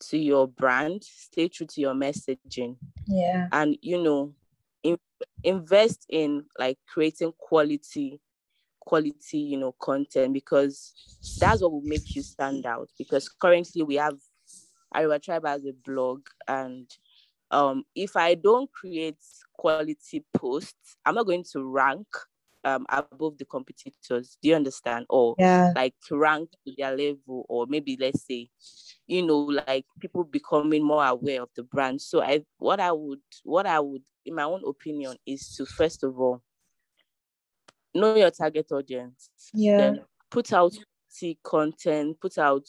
to 0.00 0.18
your 0.18 0.46
brand, 0.46 1.02
stay 1.04 1.48
true 1.48 1.66
to 1.66 1.80
your 1.80 1.94
messaging. 1.94 2.76
Yeah. 3.06 3.48
And 3.52 3.76
you 3.82 4.02
know, 4.02 4.34
in, 4.82 4.98
invest 5.42 6.06
in 6.08 6.44
like 6.58 6.78
creating 6.86 7.32
quality 7.38 8.20
quality 8.80 9.38
you 9.38 9.58
know 9.58 9.72
content 9.72 10.32
because 10.32 10.94
that's 11.38 11.60
what 11.60 11.70
will 11.70 11.82
make 11.82 12.16
you 12.16 12.22
stand 12.22 12.64
out 12.64 12.88
because 12.96 13.28
currently 13.28 13.82
we 13.82 13.96
have 13.96 14.16
Arewa 14.94 15.22
Tribe 15.22 15.44
as 15.44 15.66
a 15.66 15.72
blog 15.72 16.22
and 16.46 16.90
um, 17.50 17.84
if 17.94 18.16
I 18.16 18.34
don't 18.34 18.70
create 18.70 19.18
quality 19.54 20.24
posts, 20.36 20.96
I'm 21.04 21.14
not 21.14 21.26
going 21.26 21.44
to 21.52 21.64
rank 21.64 22.06
um, 22.64 22.86
above 22.88 23.38
the 23.38 23.44
competitors. 23.44 24.36
Do 24.42 24.48
you 24.50 24.54
understand? 24.54 25.06
Or 25.08 25.34
yeah. 25.38 25.72
like 25.74 25.94
rank 26.10 26.50
to 26.66 26.74
their 26.76 26.96
level, 26.96 27.46
or 27.48 27.66
maybe 27.68 27.96
let's 27.98 28.26
say, 28.26 28.50
you 29.06 29.26
know, 29.26 29.38
like 29.66 29.86
people 30.00 30.24
becoming 30.24 30.84
more 30.84 31.06
aware 31.06 31.42
of 31.42 31.48
the 31.56 31.62
brand. 31.62 32.00
So 32.00 32.22
I, 32.22 32.42
what 32.58 32.80
I 32.80 32.92
would, 32.92 33.20
what 33.44 33.66
I 33.66 33.80
would, 33.80 34.02
in 34.26 34.34
my 34.34 34.44
own 34.44 34.62
opinion, 34.66 35.16
is 35.26 35.54
to 35.56 35.66
first 35.66 36.04
of 36.04 36.18
all 36.18 36.42
know 37.94 38.14
your 38.14 38.30
target 38.30 38.70
audience. 38.72 39.30
Yeah. 39.54 39.78
Then 39.78 40.00
put 40.30 40.52
out 40.52 40.74
see 41.08 41.38
content, 41.42 42.20
put 42.20 42.38
out 42.38 42.66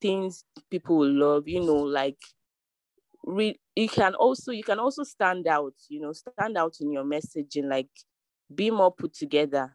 things 0.00 0.44
people 0.70 0.98
will 0.98 1.12
love. 1.12 1.48
You 1.48 1.60
know, 1.60 1.74
like 1.74 2.18
re- 3.24 3.58
you 3.76 3.88
can 3.88 4.14
also 4.14 4.52
you 4.52 4.62
can 4.62 4.78
also 4.78 5.02
stand 5.02 5.46
out 5.46 5.74
you 5.88 6.00
know 6.00 6.12
stand 6.12 6.56
out 6.56 6.74
in 6.80 6.92
your 6.92 7.04
messaging 7.04 7.68
like 7.68 7.88
be 8.54 8.70
more 8.70 8.92
put 8.92 9.14
together 9.14 9.74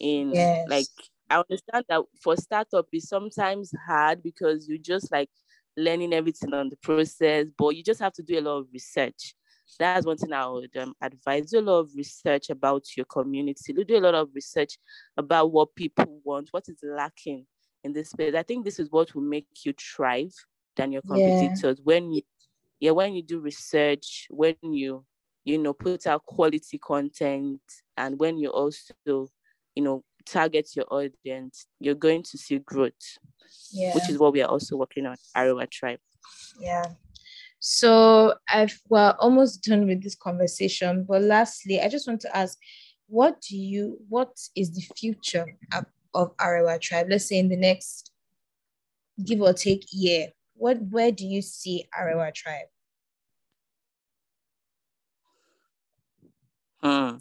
in 0.00 0.32
yes. 0.32 0.66
like 0.68 0.86
i 1.30 1.36
understand 1.36 1.84
that 1.88 2.02
for 2.22 2.36
startup 2.36 2.86
is 2.92 3.08
sometimes 3.08 3.72
hard 3.86 4.22
because 4.22 4.68
you 4.68 4.78
just 4.78 5.12
like 5.12 5.28
learning 5.76 6.14
everything 6.14 6.54
on 6.54 6.70
the 6.70 6.76
process 6.76 7.46
but 7.58 7.76
you 7.76 7.82
just 7.82 8.00
have 8.00 8.12
to 8.12 8.22
do 8.22 8.38
a 8.38 8.40
lot 8.40 8.58
of 8.58 8.66
research 8.72 9.34
that's 9.78 10.06
one 10.06 10.16
thing 10.16 10.32
i 10.32 10.46
would 10.46 10.74
um, 10.78 10.94
advise 11.02 11.50
do 11.50 11.58
a 11.58 11.60
lot 11.60 11.80
of 11.80 11.90
research 11.94 12.48
about 12.50 12.84
your 12.96 13.04
community 13.06 13.72
do 13.72 13.96
a 13.96 14.00
lot 14.00 14.14
of 14.14 14.28
research 14.34 14.78
about 15.16 15.52
what 15.52 15.74
people 15.74 16.20
want 16.24 16.48
what 16.52 16.64
is 16.68 16.78
lacking 16.82 17.44
in 17.84 17.92
this 17.92 18.10
space 18.10 18.34
i 18.34 18.42
think 18.42 18.64
this 18.64 18.78
is 18.78 18.90
what 18.90 19.14
will 19.14 19.22
make 19.22 19.46
you 19.64 19.74
thrive 19.74 20.32
than 20.76 20.92
your 20.92 21.02
competitors 21.02 21.78
yeah. 21.78 21.84
when 21.84 22.12
you 22.12 22.22
yeah 22.80 22.90
when 22.90 23.14
you 23.14 23.22
do 23.22 23.40
research 23.40 24.26
when 24.30 24.54
you 24.62 25.04
you 25.44 25.58
know 25.58 25.72
put 25.72 26.06
out 26.06 26.24
quality 26.26 26.78
content 26.78 27.60
and 27.96 28.18
when 28.18 28.38
you 28.38 28.50
also 28.50 28.94
you 29.74 29.82
know 29.82 30.02
target 30.26 30.68
your 30.74 30.86
audience 30.90 31.66
you're 31.78 31.94
going 31.94 32.22
to 32.22 32.36
see 32.36 32.58
growth 32.58 32.92
yeah. 33.72 33.94
which 33.94 34.08
is 34.10 34.18
what 34.18 34.32
we 34.32 34.42
are 34.42 34.48
also 34.48 34.76
working 34.76 35.06
on 35.06 35.16
Arewa 35.36 35.70
tribe. 35.70 36.00
Yeah. 36.58 36.84
So 37.60 38.34
i've 38.52 38.78
we're 38.88 39.14
almost 39.18 39.62
done 39.62 39.86
with 39.86 40.02
this 40.02 40.14
conversation 40.14 41.04
but 41.08 41.22
lastly 41.22 41.80
i 41.80 41.88
just 41.88 42.06
want 42.06 42.20
to 42.20 42.36
ask 42.36 42.58
what 43.08 43.40
do 43.40 43.56
you 43.56 43.98
what 44.08 44.36
is 44.54 44.74
the 44.74 44.82
future 44.96 45.46
of, 45.72 45.86
of 46.14 46.36
Arewa 46.38 46.80
tribe? 46.80 47.06
Let's 47.08 47.28
say 47.28 47.38
in 47.38 47.48
the 47.48 47.56
next 47.56 48.10
give 49.24 49.40
or 49.40 49.52
take 49.52 49.86
year 49.92 50.28
what 50.56 50.78
where 50.90 51.12
do 51.12 51.26
you 51.26 51.42
see 51.42 51.86
Arewa 51.98 52.32
tribe? 52.34 52.66
Hmm. 56.82 57.16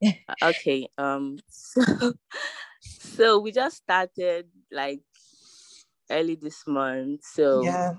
okay. 0.42 0.88
Um. 0.98 1.38
So, 1.48 2.12
so 2.80 3.38
we 3.38 3.52
just 3.52 3.76
started 3.78 4.46
like 4.70 5.00
early 6.10 6.36
this 6.36 6.62
month. 6.66 7.22
So 7.24 7.62
yeah. 7.64 7.92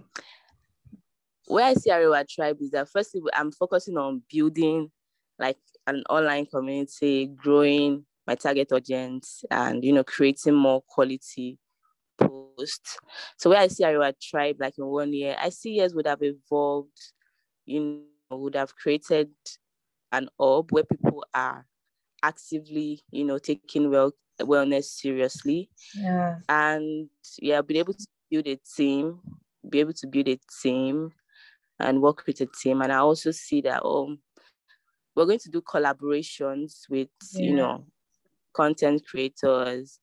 Where 1.48 1.66
I 1.66 1.74
see 1.76 1.90
Arewa 1.92 2.28
tribe 2.28 2.58
is 2.60 2.72
that 2.72 2.90
firstly 2.90 3.22
I'm 3.34 3.52
focusing 3.52 3.98
on 3.98 4.22
building 4.30 4.92
like 5.40 5.58
an 5.86 6.04
online 6.10 6.46
community, 6.46 7.28
growing 7.28 8.06
my 8.26 8.36
target 8.36 8.74
audience, 8.74 9.46
and 9.50 9.84
you 9.84 9.94
know 9.94 10.04
creating 10.04 10.56
more 10.56 10.82
quality 10.90 11.58
post. 12.28 13.00
So 13.38 13.50
where 13.50 13.60
I 13.60 13.68
see 13.68 13.84
Arewa 13.84 14.14
tribe 14.22 14.58
like 14.60 14.78
in 14.78 14.86
one 14.86 15.14
year, 15.14 15.36
I 15.40 15.50
see 15.50 15.72
years 15.72 15.94
would 15.94 16.08
have 16.08 16.22
evolved, 16.22 17.00
you 17.66 18.02
know, 18.32 18.38
would 18.38 18.56
have 18.56 18.76
created 18.76 19.30
an 20.12 20.30
orb 20.38 20.72
where 20.72 20.84
people 20.84 21.26
are 21.34 21.66
actively, 22.24 23.02
you 23.12 23.24
know, 23.24 23.38
taking 23.38 23.90
well 23.90 24.12
wellness 24.42 24.86
seriously. 24.86 25.70
Yeah. 25.96 26.40
And 26.50 27.10
yeah, 27.40 27.62
being 27.62 27.80
able 27.80 27.94
to 27.94 28.08
build 28.30 28.48
a 28.48 28.60
team, 28.76 29.20
be 29.70 29.80
able 29.80 29.94
to 29.94 30.08
build 30.08 30.28
a 30.28 30.40
team 30.62 31.12
and 31.80 32.02
work 32.02 32.26
with 32.28 32.42
a 32.42 32.48
team. 32.48 32.82
And 32.82 32.92
I 32.92 32.98
also 32.98 33.32
see 33.32 33.62
that 33.62 33.84
um 33.84 34.20
we're 35.16 35.26
going 35.26 35.40
to 35.40 35.50
do 35.50 35.62
collaborations 35.62 36.82
with, 36.90 37.10
yeah. 37.34 37.42
you 37.42 37.56
know, 37.56 37.86
content 38.54 39.04
creators, 39.10 40.00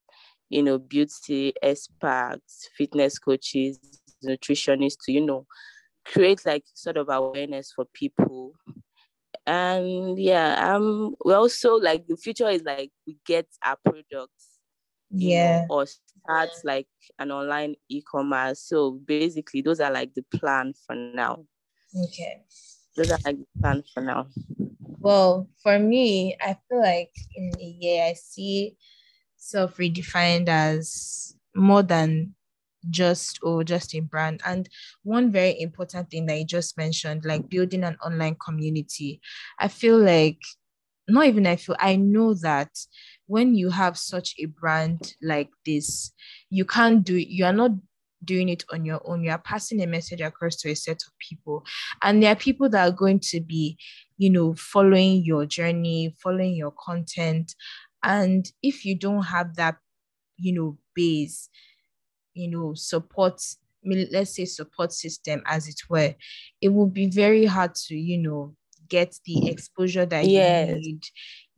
you 0.54 0.62
know, 0.62 0.78
beauty 0.78 1.52
experts, 1.60 2.68
fitness 2.76 3.18
coaches, 3.18 3.78
nutritionists 4.24 4.98
to, 5.04 5.12
you 5.12 5.20
know, 5.20 5.46
create 6.04 6.46
like 6.46 6.62
sort 6.74 6.96
of 6.96 7.08
awareness 7.08 7.72
for 7.74 7.84
people. 7.92 8.52
And 9.46 10.18
yeah, 10.18 10.74
um, 10.74 11.16
we 11.24 11.34
also 11.34 11.74
like 11.74 12.06
the 12.06 12.16
future 12.16 12.48
is 12.48 12.62
like 12.62 12.90
we 13.06 13.18
get 13.26 13.46
our 13.64 13.76
products, 13.84 14.60
yeah, 15.10 15.62
know, 15.62 15.66
or 15.70 15.86
start 15.86 16.50
like 16.62 16.86
an 17.18 17.32
online 17.32 17.74
e-commerce. 17.88 18.60
So 18.60 18.92
basically, 18.92 19.60
those 19.60 19.80
are 19.80 19.90
like 19.92 20.14
the 20.14 20.24
plan 20.38 20.72
for 20.86 20.94
now. 20.94 21.44
Okay, 22.04 22.44
those 22.96 23.10
are 23.10 23.18
like 23.24 23.38
the 23.38 23.60
plan 23.60 23.82
for 23.92 24.02
now. 24.02 24.28
Well, 25.00 25.48
for 25.62 25.78
me, 25.78 26.36
I 26.40 26.56
feel 26.68 26.80
like 26.80 27.12
in 27.34 27.52
a 27.60 27.64
year 27.64 28.04
I 28.04 28.12
see 28.14 28.76
self 29.44 29.76
redefined 29.76 30.48
as 30.48 31.36
more 31.54 31.82
than 31.82 32.34
just 32.90 33.38
or 33.42 33.60
oh, 33.60 33.62
just 33.62 33.94
a 33.94 34.00
brand. 34.00 34.40
And 34.44 34.68
one 35.02 35.30
very 35.30 35.60
important 35.60 36.10
thing 36.10 36.26
that 36.26 36.38
you 36.38 36.44
just 36.44 36.76
mentioned 36.76 37.24
like 37.24 37.48
building 37.48 37.84
an 37.84 37.96
online 38.04 38.36
community. 38.44 39.20
I 39.58 39.68
feel 39.68 39.98
like 39.98 40.40
not 41.06 41.26
even 41.26 41.46
i 41.46 41.54
feel 41.54 41.76
i 41.80 41.96
know 41.96 42.32
that 42.32 42.70
when 43.26 43.54
you 43.54 43.68
have 43.68 43.98
such 43.98 44.34
a 44.38 44.46
brand 44.46 45.12
like 45.20 45.50
this 45.66 46.12
you 46.48 46.64
can't 46.64 47.04
do 47.04 47.14
you 47.14 47.44
are 47.44 47.52
not 47.52 47.72
doing 48.24 48.48
it 48.48 48.64
on 48.72 48.84
your 48.84 49.00
own. 49.04 49.22
You 49.22 49.30
are 49.30 49.38
passing 49.38 49.82
a 49.82 49.86
message 49.86 50.20
across 50.20 50.56
to 50.56 50.70
a 50.70 50.74
set 50.74 51.02
of 51.02 51.12
people. 51.18 51.64
And 52.02 52.22
there 52.22 52.32
are 52.32 52.36
people 52.36 52.68
that 52.70 52.88
are 52.88 52.96
going 52.96 53.20
to 53.20 53.40
be 53.40 53.78
you 54.16 54.30
know 54.30 54.54
following 54.54 55.24
your 55.24 55.44
journey 55.44 56.14
following 56.22 56.54
your 56.54 56.72
content 56.72 57.52
and 58.04 58.50
if 58.62 58.84
you 58.84 58.96
don't 58.96 59.22
have 59.22 59.56
that, 59.56 59.76
you 60.36 60.52
know, 60.52 60.78
base, 60.94 61.48
you 62.34 62.50
know, 62.50 62.74
support, 62.74 63.40
let's 63.84 64.36
say 64.36 64.44
support 64.44 64.92
system 64.92 65.42
as 65.46 65.68
it 65.68 65.80
were, 65.88 66.14
it 66.60 66.68
will 66.68 66.88
be 66.88 67.06
very 67.06 67.46
hard 67.46 67.74
to, 67.74 67.96
you 67.96 68.18
know, 68.18 68.54
get 68.88 69.18
the 69.24 69.48
exposure 69.48 70.04
that 70.04 70.26
yes. 70.26 70.68
you 70.68 70.74
need. 70.74 71.02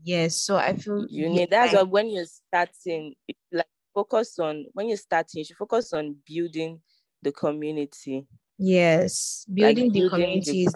Yes. 0.03 0.37
So 0.37 0.57
I 0.57 0.75
feel 0.75 1.07
you 1.09 1.29
need 1.29 1.51
that's 1.51 1.75
why 1.75 1.83
when 1.83 2.09
you're 2.09 2.25
starting, 2.25 3.15
like 3.51 3.67
focus 3.93 4.39
on 4.39 4.67
when 4.73 4.89
you're 4.89 4.97
starting, 4.97 5.41
you 5.41 5.45
should 5.45 5.57
focus 5.57 5.93
on 5.93 6.17
building 6.27 6.81
the 7.23 7.33
community. 7.33 8.27
Yes, 8.59 9.45
building 9.53 9.87
like 9.87 9.93
the 9.93 10.01
building 10.01 10.11
community 10.11 10.65
the 10.65 10.69
is 10.69 10.75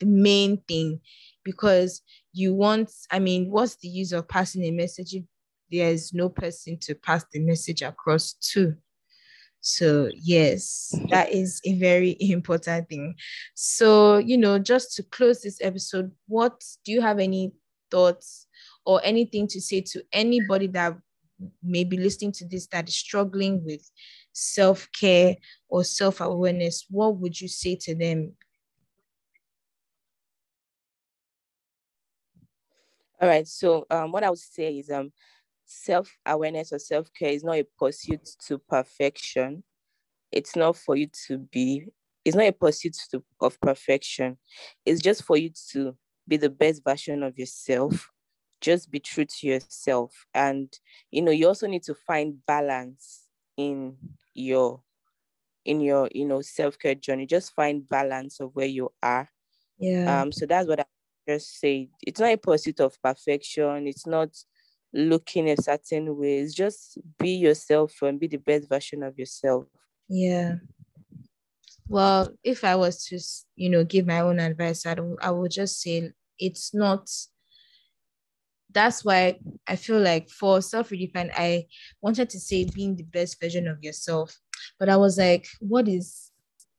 the 0.00 0.06
main 0.06 0.58
thing 0.68 1.00
because 1.44 2.02
you 2.36 2.54
want, 2.54 2.90
I 3.10 3.18
mean, 3.18 3.50
what's 3.50 3.76
the 3.76 3.88
use 3.88 4.12
of 4.12 4.28
passing 4.28 4.62
a 4.64 4.70
message 4.70 5.14
if 5.14 5.24
there's 5.70 6.12
no 6.12 6.28
person 6.28 6.78
to 6.80 6.94
pass 6.94 7.24
the 7.32 7.40
message 7.40 7.82
across 7.82 8.34
to? 8.52 8.76
So, 9.60 10.10
yes, 10.14 10.94
that 11.08 11.32
is 11.32 11.60
a 11.64 11.74
very 11.74 12.16
important 12.20 12.88
thing. 12.88 13.14
So, 13.54 14.18
you 14.18 14.36
know, 14.36 14.58
just 14.58 14.94
to 14.96 15.02
close 15.02 15.40
this 15.40 15.58
episode, 15.62 16.12
what 16.28 16.62
do 16.84 16.92
you 16.92 17.00
have 17.00 17.18
any 17.18 17.52
thoughts 17.90 18.46
or 18.84 19.00
anything 19.02 19.46
to 19.48 19.60
say 19.60 19.80
to 19.80 20.02
anybody 20.12 20.66
that 20.68 20.96
may 21.62 21.84
be 21.84 21.96
listening 21.96 22.32
to 22.32 22.46
this 22.46 22.66
that 22.68 22.88
is 22.88 22.96
struggling 22.96 23.64
with 23.64 23.90
self 24.32 24.88
care 24.92 25.36
or 25.68 25.84
self 25.84 26.20
awareness? 26.20 26.84
What 26.90 27.16
would 27.16 27.40
you 27.40 27.48
say 27.48 27.76
to 27.82 27.94
them 27.94 28.34
All 33.20 33.28
right. 33.28 33.46
So 33.46 33.86
um, 33.90 34.12
what 34.12 34.24
I 34.24 34.30
would 34.30 34.38
say 34.38 34.78
is 34.78 34.90
um, 34.90 35.12
self-awareness 35.64 36.72
or 36.72 36.78
self-care 36.78 37.30
is 37.30 37.44
not 37.44 37.56
a 37.56 37.66
pursuit 37.78 38.28
to 38.46 38.58
perfection. 38.58 39.64
It's 40.32 40.56
not 40.56 40.76
for 40.76 40.96
you 40.96 41.08
to 41.26 41.38
be, 41.38 41.86
it's 42.24 42.36
not 42.36 42.46
a 42.46 42.52
pursuit 42.52 42.96
to, 43.10 43.22
of 43.40 43.60
perfection. 43.60 44.38
It's 44.84 45.00
just 45.00 45.22
for 45.22 45.36
you 45.36 45.50
to 45.72 45.96
be 46.28 46.36
the 46.36 46.50
best 46.50 46.82
version 46.84 47.22
of 47.22 47.38
yourself. 47.38 48.10
Just 48.60 48.90
be 48.90 49.00
true 49.00 49.24
to 49.24 49.46
yourself. 49.46 50.12
And 50.34 50.72
you 51.10 51.22
know, 51.22 51.30
you 51.30 51.46
also 51.46 51.66
need 51.66 51.82
to 51.84 51.94
find 51.94 52.44
balance 52.46 53.26
in 53.56 53.96
your 54.34 54.82
in 55.64 55.80
your 55.80 56.08
you 56.12 56.24
know 56.24 56.40
self-care 56.40 56.94
journey. 56.94 57.26
Just 57.26 57.52
find 57.52 57.86
balance 57.86 58.40
of 58.40 58.50
where 58.54 58.66
you 58.66 58.90
are. 59.02 59.28
Yeah. 59.78 60.22
Um, 60.22 60.32
so 60.32 60.46
that's 60.46 60.66
what 60.68 60.80
I 60.80 60.84
just 61.28 61.58
say 61.58 61.88
it's 62.06 62.20
not 62.20 62.32
a 62.32 62.36
pursuit 62.36 62.80
of 62.80 63.00
perfection. 63.02 63.86
It's 63.86 64.06
not 64.06 64.30
looking 64.92 65.50
a 65.50 65.56
certain 65.56 66.16
ways. 66.16 66.54
Just 66.54 66.98
be 67.18 67.30
yourself 67.30 67.92
and 68.02 68.18
be 68.18 68.26
the 68.26 68.38
best 68.38 68.68
version 68.68 69.02
of 69.02 69.18
yourself. 69.18 69.66
Yeah. 70.08 70.56
Well, 71.88 72.32
if 72.42 72.64
I 72.64 72.74
was 72.74 73.04
to, 73.06 73.20
you 73.54 73.70
know, 73.70 73.84
give 73.84 74.06
my 74.06 74.20
own 74.20 74.40
advice, 74.40 74.86
I, 74.86 74.96
I 75.20 75.30
would 75.30 75.50
just 75.50 75.80
say 75.80 76.10
it's 76.38 76.74
not. 76.74 77.08
That's 78.72 79.04
why 79.04 79.38
I 79.66 79.76
feel 79.76 80.00
like 80.00 80.28
for 80.28 80.60
self 80.60 80.90
redefined, 80.90 81.32
I 81.34 81.66
wanted 82.02 82.28
to 82.30 82.40
say 82.40 82.64
being 82.64 82.96
the 82.96 83.04
best 83.04 83.40
version 83.40 83.68
of 83.68 83.82
yourself, 83.82 84.36
but 84.78 84.88
I 84.88 84.96
was 84.96 85.16
like, 85.16 85.46
what 85.60 85.88
is 85.88 86.25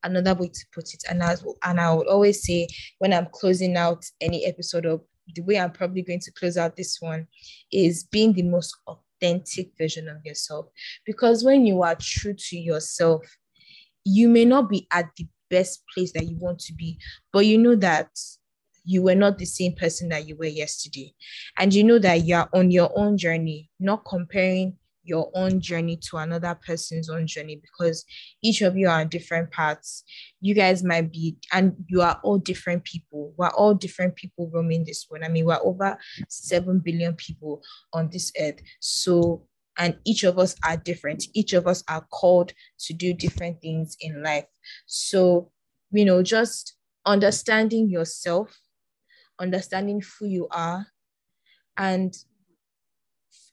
another 0.07 0.33
way 0.33 0.47
to 0.47 0.65
put 0.73 0.93
it. 0.93 1.03
And 1.09 1.23
I 1.23 1.35
and 1.63 1.79
I 1.79 1.93
would 1.93 2.07
always 2.07 2.43
say 2.43 2.67
when 2.99 3.13
I'm 3.13 3.27
closing 3.31 3.75
out 3.77 4.05
any 4.21 4.45
episode 4.45 4.85
of 4.85 5.01
the 5.35 5.41
way 5.41 5.59
I'm 5.59 5.71
probably 5.71 6.01
going 6.01 6.21
to 6.21 6.31
close 6.31 6.57
out 6.57 6.75
this 6.75 6.97
one 7.01 7.27
is 7.71 8.03
being 8.03 8.33
the 8.33 8.43
most 8.43 8.75
authentic 8.87 9.71
version 9.77 10.07
of 10.07 10.17
yourself. 10.25 10.67
Because 11.05 11.43
when 11.43 11.65
you 11.65 11.83
are 11.83 11.95
true 11.95 12.33
to 12.33 12.57
yourself, 12.57 13.25
you 14.05 14.29
may 14.29 14.45
not 14.45 14.69
be 14.69 14.87
at 14.91 15.09
the 15.17 15.27
best 15.49 15.83
place 15.93 16.11
that 16.13 16.27
you 16.27 16.37
want 16.37 16.59
to 16.59 16.73
be. 16.73 16.97
But 17.33 17.45
you 17.45 17.57
know 17.57 17.75
that 17.75 18.09
you 18.83 19.01
were 19.01 19.15
not 19.15 19.37
the 19.37 19.45
same 19.45 19.73
person 19.73 20.09
that 20.09 20.27
you 20.27 20.35
were 20.37 20.45
yesterday. 20.45 21.13
And 21.59 21.73
you 21.73 21.83
know 21.83 21.99
that 21.99 22.25
you're 22.25 22.47
on 22.53 22.71
your 22.71 22.89
own 22.95 23.17
journey, 23.17 23.69
not 23.79 24.05
comparing 24.05 24.77
your 25.07 25.31
own 25.33 25.61
journey 25.61 25.97
to 26.09 26.17
another 26.17 26.57
person's 26.65 27.09
own 27.09 27.25
journey 27.25 27.61
because 27.61 28.05
each 28.43 28.61
of 28.61 28.77
you 28.77 28.89
are 28.89 29.05
different 29.05 29.51
paths. 29.51 30.03
You 30.41 30.53
guys 30.53 30.83
might 30.83 31.11
be, 31.11 31.37
and 31.53 31.75
you 31.87 32.01
are 32.01 32.19
all 32.23 32.37
different 32.37 32.83
people. 32.83 33.33
We're 33.37 33.49
all 33.49 33.73
different 33.73 34.15
people 34.15 34.51
roaming 34.53 34.83
this 34.85 35.07
world. 35.09 35.23
I 35.23 35.29
mean, 35.29 35.45
we're 35.45 35.59
over 35.63 35.97
7 36.27 36.81
billion 36.83 37.15
people 37.15 37.61
on 37.93 38.09
this 38.11 38.31
earth. 38.39 38.59
So, 38.79 39.43
and 39.77 39.97
each 40.05 40.23
of 40.23 40.37
us 40.37 40.55
are 40.65 40.77
different. 40.77 41.23
Each 41.33 41.53
of 41.53 41.67
us 41.67 41.83
are 41.87 42.05
called 42.11 42.53
to 42.79 42.93
do 42.93 43.13
different 43.13 43.61
things 43.61 43.95
in 44.01 44.23
life. 44.23 44.45
So, 44.87 45.51
you 45.91 46.03
know, 46.03 46.21
just 46.23 46.75
understanding 47.05 47.89
yourself, 47.89 48.59
understanding 49.39 50.01
who 50.19 50.25
you 50.27 50.47
are, 50.51 50.87
and 51.77 52.13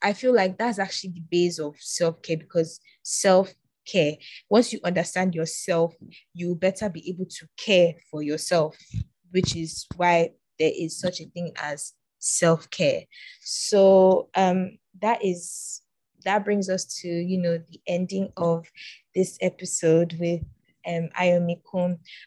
I 0.04 0.12
feel 0.12 0.34
like 0.34 0.58
that's 0.58 0.78
actually 0.78 1.10
the 1.14 1.24
base 1.30 1.58
of 1.58 1.76
self 1.78 2.22
care 2.22 2.36
because 2.36 2.80
self 3.02 3.54
care, 3.86 4.14
once 4.48 4.72
you 4.72 4.80
understand 4.84 5.34
yourself, 5.34 5.94
you 6.34 6.54
better 6.54 6.88
be 6.88 7.08
able 7.08 7.26
to 7.26 7.48
care 7.56 7.94
for 8.10 8.22
yourself, 8.22 8.76
which 9.30 9.56
is 9.56 9.86
why 9.96 10.30
there 10.58 10.72
is 10.76 10.98
such 10.98 11.20
a 11.20 11.26
thing 11.26 11.52
as 11.56 11.94
self 12.18 12.70
care. 12.70 13.02
So 13.40 14.28
um, 14.34 14.78
that 15.00 15.24
is 15.24 15.82
that 16.24 16.44
brings 16.44 16.68
us 16.70 16.84
to 17.02 17.08
you 17.08 17.38
know 17.38 17.58
the 17.58 17.80
ending 17.86 18.32
of 18.36 18.66
this 19.14 19.38
episode 19.40 20.16
with 20.20 20.42
um, 20.86 21.08
Ayomi. 21.18 21.60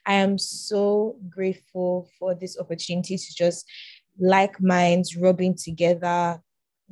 I 0.05 0.13
am 0.13 0.37
so 0.37 1.17
grateful 1.29 2.09
for 2.19 2.33
this 2.35 2.57
opportunity 2.59 3.17
to 3.17 3.35
just 3.35 3.65
like 4.19 4.59
minds 4.61 5.15
rubbing 5.15 5.55
together, 5.55 6.41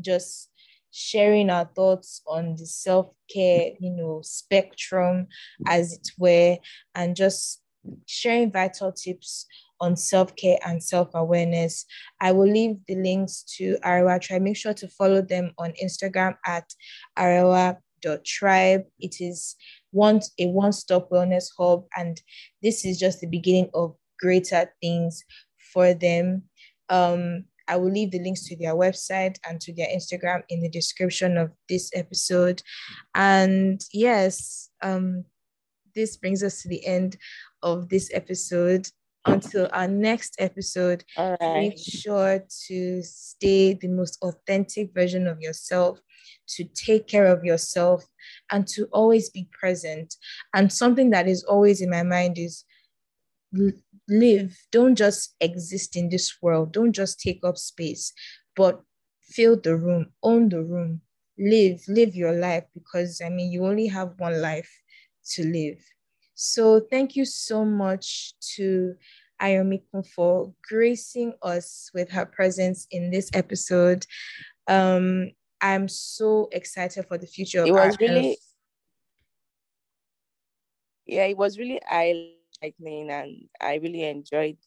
just 0.02 0.50
sharing 0.98 1.50
our 1.50 1.70
thoughts 1.76 2.22
on 2.26 2.56
the 2.56 2.66
self-care, 2.66 3.72
you 3.82 3.92
know, 3.92 4.22
spectrum 4.24 5.28
as 5.68 5.92
it 5.92 6.08
were, 6.18 6.58
and 6.96 7.18
just 7.18 7.62
sharing 8.06 8.50
vital 8.50 8.94
tips 8.94 9.46
on 9.82 9.98
self-care 9.98 10.58
and 10.66 10.82
self-awareness. 10.82 11.86
I 12.22 12.32
will 12.32 12.50
leave 12.50 12.78
the 12.88 12.96
links 12.96 13.44
to 13.58 13.78
Arewa 13.84 14.22
Tribe. 14.22 14.44
Make 14.44 14.56
sure 14.56 14.74
to 14.74 14.88
follow 14.88 15.22
them 15.22 15.52
on 15.58 15.74
Instagram 15.84 16.38
at 16.46 16.74
arewa.tribe. 17.20 18.84
It 18.98 19.16
is 19.20 19.56
one 19.92 20.22
a 20.40 20.48
one-stop 20.48 21.10
wellness 21.10 21.48
hub, 21.58 21.88
and 21.98 22.22
this 22.64 22.86
is 22.86 22.98
just 22.98 23.20
the 23.20 23.28
beginning 23.28 23.70
of 23.74 23.98
greater 24.18 24.72
things 24.82 25.26
for 25.74 25.94
them. 25.94 26.44
Um, 26.88 27.46
I 27.68 27.78
will 27.78 27.92
leave 27.92 28.12
the 28.12 28.20
links 28.20 28.46
to 28.48 28.56
their 28.56 28.76
website 28.76 29.38
and 29.48 29.60
to 29.62 29.74
their 29.74 29.88
Instagram 29.88 30.44
in 30.50 30.62
the 30.62 30.70
description 30.70 31.38
of 31.38 31.52
this 31.70 31.92
episode. 31.94 32.62
And 33.14 33.82
yes, 33.92 34.70
um, 34.82 35.26
this 35.96 36.18
brings 36.18 36.44
us 36.44 36.62
to 36.62 36.70
the 36.70 36.86
end 36.86 37.18
of 37.64 37.90
this 37.90 38.10
episode. 38.14 38.88
Until 39.28 39.68
our 39.74 39.88
next 39.88 40.36
episode, 40.38 41.04
right. 41.18 41.40
make 41.42 41.80
sure 41.80 42.44
to 42.68 43.02
stay 43.02 43.74
the 43.74 43.88
most 43.88 44.20
authentic 44.22 44.94
version 44.94 45.26
of 45.26 45.42
yourself, 45.42 46.00
to 46.50 46.64
take 46.64 47.08
care 47.08 47.26
of 47.26 47.44
yourself, 47.44 48.06
and 48.52 48.68
to 48.68 48.86
always 48.92 49.32
be 49.32 49.50
present. 49.52 50.14
And 50.54 50.72
something 50.72 51.10
that 51.10 51.28
is 51.28 51.44
always 51.44 51.82
in 51.82 51.90
my 51.90 52.04
mind 52.04 52.38
is 52.38 52.66
live 54.08 54.58
don't 54.72 54.96
just 54.96 55.36
exist 55.42 55.96
in 55.96 56.10
this 56.10 56.36
world 56.42 56.72
don't 56.72 56.94
just 56.94 57.20
take 57.20 57.40
up 57.44 57.58
space 57.58 58.14
but 58.56 58.82
fill 59.22 59.60
the 59.60 59.76
room 59.76 60.08
own 60.22 60.50
the 60.50 60.62
room 60.62 61.02
live 61.38 61.82
live 61.88 62.16
your 62.16 62.34
life 62.34 62.64
because 62.74 63.22
i 63.26 63.30
mean 63.30 63.52
you 63.52 63.66
only 63.66 63.88
have 63.88 64.14
one 64.18 64.42
life 64.42 64.70
to 65.26 65.44
live 65.44 65.84
so 66.36 66.80
thank 66.92 67.16
you 67.16 67.26
so 67.26 67.66
much 67.66 68.34
to 68.56 68.96
Ayomi 69.42 69.82
for 70.16 70.54
gracing 70.68 71.34
us 71.42 71.90
with 71.94 72.10
her 72.12 72.26
presence 72.26 72.88
in 72.92 73.12
this 73.12 73.30
episode. 73.34 74.06
Um, 74.68 75.32
I'm 75.62 75.88
so 75.88 76.50
excited 76.52 77.06
for 77.08 77.18
the 77.18 77.28
future. 77.28 77.66
It 77.66 77.72
was 77.72 77.98
really, 78.00 78.38
yeah, 81.06 81.26
it 81.26 81.38
was 81.38 81.58
really 81.58 81.82
eye 81.90 82.35
and 82.62 83.48
I 83.62 83.76
really 83.76 84.04
enjoyed 84.04 84.58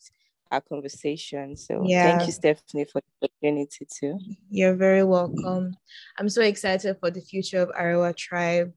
our 0.50 0.60
conversation. 0.60 1.56
So 1.56 1.82
yeah. 1.84 2.16
thank 2.16 2.26
you, 2.26 2.32
Stephanie, 2.32 2.86
for 2.86 3.00
the 3.20 3.28
opportunity 3.28 3.86
too. 3.86 4.18
You're 4.50 4.74
very 4.74 5.04
welcome. 5.04 5.76
I'm 6.18 6.28
so 6.28 6.42
excited 6.42 6.96
for 7.00 7.10
the 7.10 7.20
future 7.20 7.60
of 7.60 7.70
Arewa 7.70 8.16
Tribe. 8.16 8.72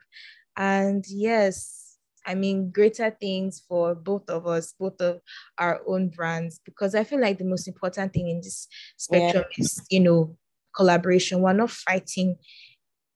And 0.57 1.05
yes, 1.07 1.97
I 2.25 2.35
mean, 2.35 2.71
greater 2.71 3.09
things 3.09 3.63
for 3.67 3.95
both 3.95 4.29
of 4.29 4.45
us, 4.47 4.73
both 4.79 4.99
of 5.01 5.21
our 5.57 5.81
own 5.87 6.09
brands, 6.09 6.59
because 6.63 6.93
I 6.93 7.03
feel 7.03 7.19
like 7.21 7.37
the 7.37 7.45
most 7.45 7.67
important 7.67 8.13
thing 8.13 8.29
in 8.29 8.37
this 8.37 8.67
spectrum 8.97 9.45
yeah. 9.57 9.63
is, 9.63 9.81
you 9.89 10.01
know, 10.01 10.37
collaboration. 10.75 11.41
We're 11.41 11.53
not 11.53 11.71
fighting 11.71 12.35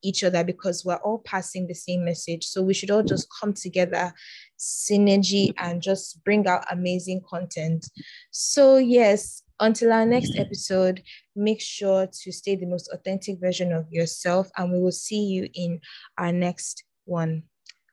each 0.06 0.24
other 0.24 0.44
because 0.44 0.86
we're 0.86 0.96
all 0.96 1.20
passing 1.26 1.68
the 1.68 1.74
same 1.74 2.06
message. 2.06 2.46
So 2.46 2.62
we 2.62 2.74
should 2.74 2.92
all 2.92 3.04
just 3.04 3.28
come 3.40 3.54
together, 3.54 4.14
synergy, 4.60 5.54
and 5.58 5.82
just 5.82 6.24
bring 6.24 6.48
out 6.48 6.66
amazing 6.72 7.22
content. 7.28 7.90
So, 8.32 8.78
yes, 8.78 9.44
until 9.60 9.94
our 9.94 10.06
next 10.06 10.32
mm-hmm. 10.32 10.42
episode, 10.42 11.02
make 11.36 11.62
sure 11.62 12.08
to 12.08 12.32
stay 12.32 12.56
the 12.56 12.66
most 12.66 12.90
authentic 12.94 13.40
version 13.40 13.72
of 13.74 13.86
yourself, 13.92 14.50
and 14.58 14.72
we 14.72 14.80
will 14.80 14.92
see 14.92 15.24
you 15.24 15.50
in 15.54 15.80
our 16.18 16.32
next 16.32 16.84
one. 17.06 17.44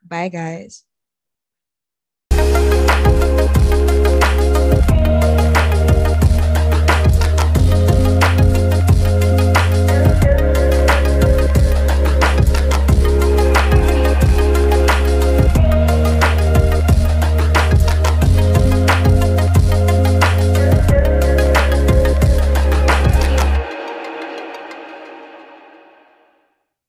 Bye, 0.07 0.29
guys. 0.29 0.85